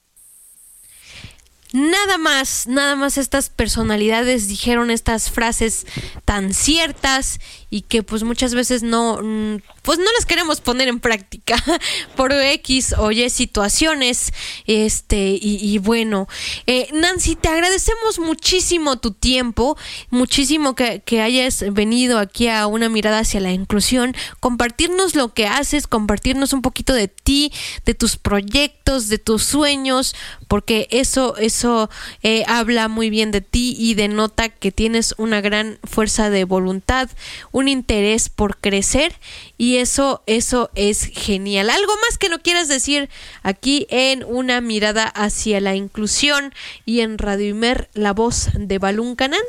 Nada 1.73 2.17
más, 2.17 2.65
nada 2.65 2.95
más 2.95 3.17
estas 3.17 3.49
personalidades 3.49 4.47
dijeron 4.47 4.89
estas 4.89 5.29
frases 5.29 5.85
tan 6.23 6.53
ciertas 6.53 7.39
y 7.69 7.81
que 7.81 8.03
pues 8.03 8.23
muchas 8.23 8.53
veces 8.53 8.83
no, 8.83 9.19
mm, 9.21 9.57
pues 9.81 9.99
no 9.99 10.05
las 10.17 10.25
queremos 10.25 10.61
poner 10.61 10.87
en 10.87 10.99
práctica 10.99 11.55
por 12.15 12.31
X 12.31 12.95
o 12.97 13.11
Y 13.11 13.29
situaciones. 13.29 14.31
Este, 14.65 15.37
y, 15.41 15.77
bueno, 15.79 16.27
eh, 16.65 16.87
Nancy, 16.93 17.35
te 17.35 17.49
agradecemos 17.49 18.19
muchísimo 18.19 18.97
tu 18.97 19.11
tiempo, 19.11 19.77
muchísimo 20.09 20.75
que, 20.75 21.01
que 21.05 21.21
hayas 21.21 21.63
venido 21.73 22.19
aquí 22.19 22.47
a 22.47 22.67
una 22.67 22.89
mirada 22.89 23.19
hacia 23.19 23.39
la 23.39 23.51
inclusión, 23.51 24.15
compartirnos 24.39 25.15
lo 25.15 25.33
que 25.33 25.47
haces, 25.47 25.87
compartirnos 25.87 26.53
un 26.53 26.61
poquito 26.61 26.93
de 26.93 27.07
ti, 27.07 27.51
de 27.85 27.93
tus 27.93 28.17
proyectos, 28.17 29.09
de 29.09 29.17
tus 29.17 29.43
sueños, 29.43 30.15
porque 30.47 30.87
eso, 30.91 31.35
eso 31.37 31.89
eh, 32.23 32.43
habla 32.47 32.87
muy 32.87 33.09
bien 33.09 33.31
de 33.31 33.41
ti 33.41 33.75
y 33.77 33.93
denota 33.93 34.49
que 34.49 34.71
tienes 34.71 35.15
una 35.17 35.41
gran 35.41 35.79
fuerza 35.83 36.29
de 36.29 36.45
voluntad, 36.45 37.09
un 37.57 37.67
interés 37.67 38.29
por 38.29 38.57
crecer 38.57 39.13
y 39.57 39.77
eso, 39.77 40.21
eso 40.27 40.69
es 40.75 41.05
genial. 41.05 41.71
¿Algo 41.71 41.91
más 42.07 42.19
que 42.19 42.29
no 42.29 42.37
quieras 42.39 42.67
decir 42.67 43.09
aquí 43.41 43.87
en 43.89 44.23
una 44.23 44.61
mirada 44.61 45.05
hacia 45.07 45.59
la 45.59 45.73
inclusión 45.73 46.53
y 46.85 46.99
en 47.01 47.17
Radio 47.17 47.49
Imer, 47.49 47.89
la 47.95 48.13
voz 48.13 48.49
de 48.53 48.77
Balún 48.77 49.15
Canán? 49.15 49.41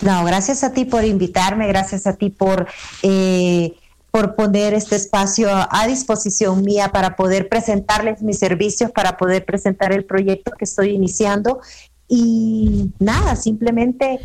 No, 0.00 0.24
gracias 0.24 0.64
a 0.64 0.72
ti 0.72 0.86
por 0.86 1.04
invitarme, 1.04 1.66
gracias 1.66 2.06
a 2.06 2.16
ti 2.16 2.30
por, 2.30 2.66
eh, 3.02 3.74
por 4.10 4.34
poner 4.34 4.72
este 4.72 4.96
espacio 4.96 5.50
a 5.50 5.86
disposición 5.86 6.62
mía 6.62 6.90
para 6.90 7.16
poder 7.16 7.50
presentarles 7.50 8.22
mis 8.22 8.38
servicios, 8.38 8.90
para 8.92 9.18
poder 9.18 9.44
presentar 9.44 9.92
el 9.92 10.06
proyecto 10.06 10.52
que 10.52 10.64
estoy 10.64 10.90
iniciando. 10.90 11.60
Y 12.08 12.92
nada, 12.98 13.36
simplemente 13.36 14.20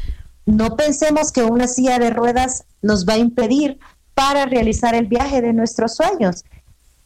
no 0.45 0.75
pensemos 0.75 1.31
que 1.31 1.43
una 1.43 1.67
silla 1.67 1.99
de 1.99 2.09
ruedas 2.09 2.65
nos 2.81 3.07
va 3.07 3.13
a 3.13 3.17
impedir 3.17 3.79
para 4.13 4.45
realizar 4.45 4.95
el 4.95 5.07
viaje 5.07 5.41
de 5.41 5.53
nuestros 5.53 5.95
sueños. 5.95 6.43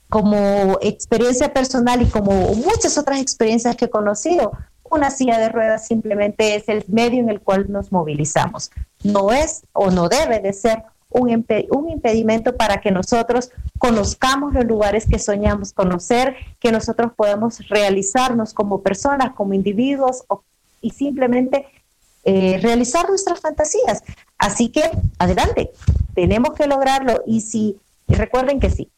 Como 0.09 0.77
experiencia 0.81 1.53
personal 1.53 2.01
y 2.01 2.05
como 2.05 2.31
muchas 2.55 2.97
otras 2.97 3.21
experiencias 3.21 3.75
que 3.75 3.85
he 3.85 3.89
conocido, 3.89 4.51
una 4.89 5.11
silla 5.11 5.37
de 5.37 5.49
ruedas 5.49 5.85
simplemente 5.85 6.55
es 6.55 6.69
el 6.69 6.83
medio 6.87 7.19
en 7.19 7.29
el 7.29 7.41
cual 7.41 7.71
nos 7.71 7.91
movilizamos. 7.91 8.71
No 9.03 9.31
es 9.31 9.63
o 9.73 9.91
no 9.91 10.07
debe 10.07 10.39
de 10.39 10.53
ser 10.53 10.83
un, 11.09 11.45
un 11.71 11.89
impedimento 11.89 12.55
para 12.55 12.79
que 12.79 12.91
nosotros 12.91 13.51
conozcamos 13.77 14.53
los 14.53 14.65
lugares 14.65 15.05
que 15.05 15.19
soñamos 15.19 15.73
conocer, 15.73 16.35
que 16.59 16.71
nosotros 16.71 17.11
podamos 17.15 17.67
realizarnos 17.69 18.53
como 18.53 18.81
personas, 18.81 19.33
como 19.35 19.53
individuos 19.53 20.23
y 20.81 20.91
simplemente 20.91 21.65
eh, 22.29 22.59
realizar 22.61 23.07
nuestras 23.07 23.39
fantasías. 23.39 24.03
Así 24.37 24.67
que 24.67 24.91
adelante, 25.17 25.71
tenemos 26.13 26.55
que 26.55 26.67
lograrlo 26.67 27.23
y 27.25 27.39
si, 27.39 27.77
recuerden 28.05 28.59
que 28.59 28.69
si 28.69 28.89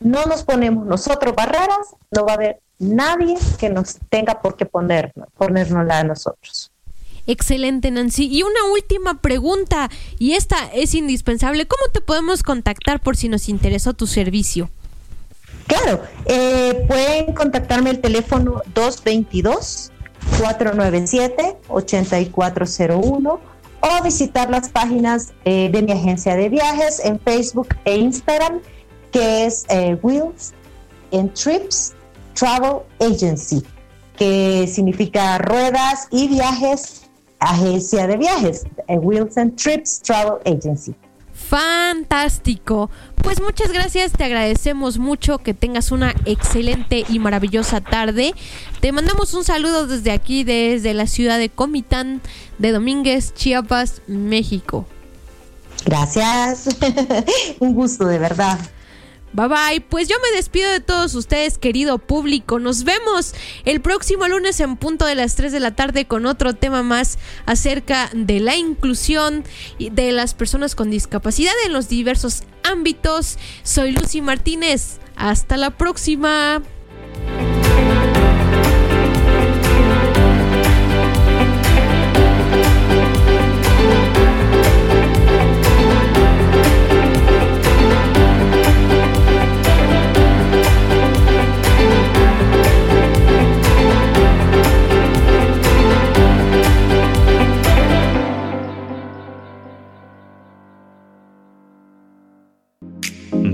no 0.00 0.24
nos 0.24 0.42
ponemos 0.42 0.86
nosotros 0.86 1.34
barreras, 1.34 1.94
no 2.10 2.24
va 2.24 2.32
a 2.32 2.36
haber 2.36 2.60
nadie 2.78 3.36
que 3.58 3.68
nos 3.68 3.98
tenga 4.08 4.40
por 4.40 4.56
qué 4.56 4.64
ponernos, 4.64 5.28
ponérnosla 5.36 5.98
a 5.98 6.04
nosotros. 6.04 6.70
Excelente, 7.26 7.90
Nancy. 7.90 8.26
Y 8.26 8.42
una 8.42 8.64
última 8.72 9.20
pregunta, 9.20 9.90
y 10.18 10.32
esta 10.32 10.56
es 10.72 10.94
indispensable. 10.94 11.66
¿Cómo 11.66 11.92
te 11.92 12.00
podemos 12.00 12.42
contactar 12.42 13.00
por 13.00 13.18
si 13.18 13.28
nos 13.28 13.50
interesó 13.50 13.92
tu 13.92 14.06
servicio? 14.06 14.70
Claro, 15.66 16.02
eh, 16.24 16.86
pueden 16.88 17.34
contactarme 17.34 17.90
el 17.90 18.00
teléfono 18.00 18.62
222 18.74 19.92
497-8401 20.38 23.38
o 23.80 24.02
visitar 24.02 24.50
las 24.50 24.68
páginas 24.68 25.32
eh, 25.44 25.68
de 25.70 25.82
mi 25.82 25.92
agencia 25.92 26.34
de 26.36 26.48
viajes 26.48 27.00
en 27.04 27.20
Facebook 27.20 27.68
e 27.84 27.96
Instagram, 27.96 28.60
que 29.12 29.46
es 29.46 29.64
eh, 29.68 29.96
Wheels 30.02 30.52
and 31.12 31.32
Trips 31.34 31.94
Travel 32.34 32.80
Agency, 33.00 33.62
que 34.16 34.66
significa 34.66 35.38
ruedas 35.38 36.08
y 36.10 36.26
viajes, 36.28 37.08
agencia 37.38 38.06
de 38.06 38.16
viajes, 38.16 38.64
eh, 38.88 38.98
Wheels 38.98 39.38
and 39.38 39.54
Trips 39.56 40.00
Travel 40.02 40.38
Agency. 40.44 40.94
Fantástico. 41.48 42.90
Pues 43.22 43.40
muchas 43.40 43.72
gracias, 43.72 44.12
te 44.12 44.24
agradecemos 44.24 44.98
mucho 44.98 45.38
que 45.38 45.54
tengas 45.54 45.92
una 45.92 46.14
excelente 46.26 47.06
y 47.08 47.18
maravillosa 47.18 47.80
tarde. 47.80 48.34
Te 48.80 48.92
mandamos 48.92 49.32
un 49.32 49.44
saludo 49.44 49.86
desde 49.86 50.10
aquí, 50.10 50.44
desde 50.44 50.92
la 50.92 51.06
ciudad 51.06 51.38
de 51.38 51.48
Comitán 51.48 52.20
de 52.58 52.72
Domínguez, 52.72 53.32
Chiapas, 53.34 54.02
México. 54.06 54.84
Gracias, 55.86 56.68
un 57.60 57.72
gusto 57.72 58.06
de 58.06 58.18
verdad. 58.18 58.58
Bye 59.32 59.48
bye, 59.48 59.80
pues 59.80 60.08
yo 60.08 60.16
me 60.22 60.36
despido 60.36 60.70
de 60.70 60.80
todos 60.80 61.14
ustedes, 61.14 61.58
querido 61.58 61.98
público. 61.98 62.58
Nos 62.58 62.84
vemos 62.84 63.34
el 63.64 63.80
próximo 63.80 64.26
lunes 64.26 64.58
en 64.60 64.76
punto 64.76 65.04
de 65.04 65.14
las 65.14 65.36
3 65.36 65.52
de 65.52 65.60
la 65.60 65.74
tarde 65.74 66.06
con 66.06 66.26
otro 66.26 66.54
tema 66.54 66.82
más 66.82 67.18
acerca 67.46 68.10
de 68.14 68.40
la 68.40 68.56
inclusión 68.56 69.44
de 69.78 70.12
las 70.12 70.34
personas 70.34 70.74
con 70.74 70.90
discapacidad 70.90 71.52
en 71.66 71.72
los 71.72 71.88
diversos 71.88 72.44
ámbitos. 72.62 73.38
Soy 73.62 73.92
Lucy 73.92 74.22
Martínez. 74.22 74.98
Hasta 75.16 75.56
la 75.56 75.70
próxima. 75.70 76.62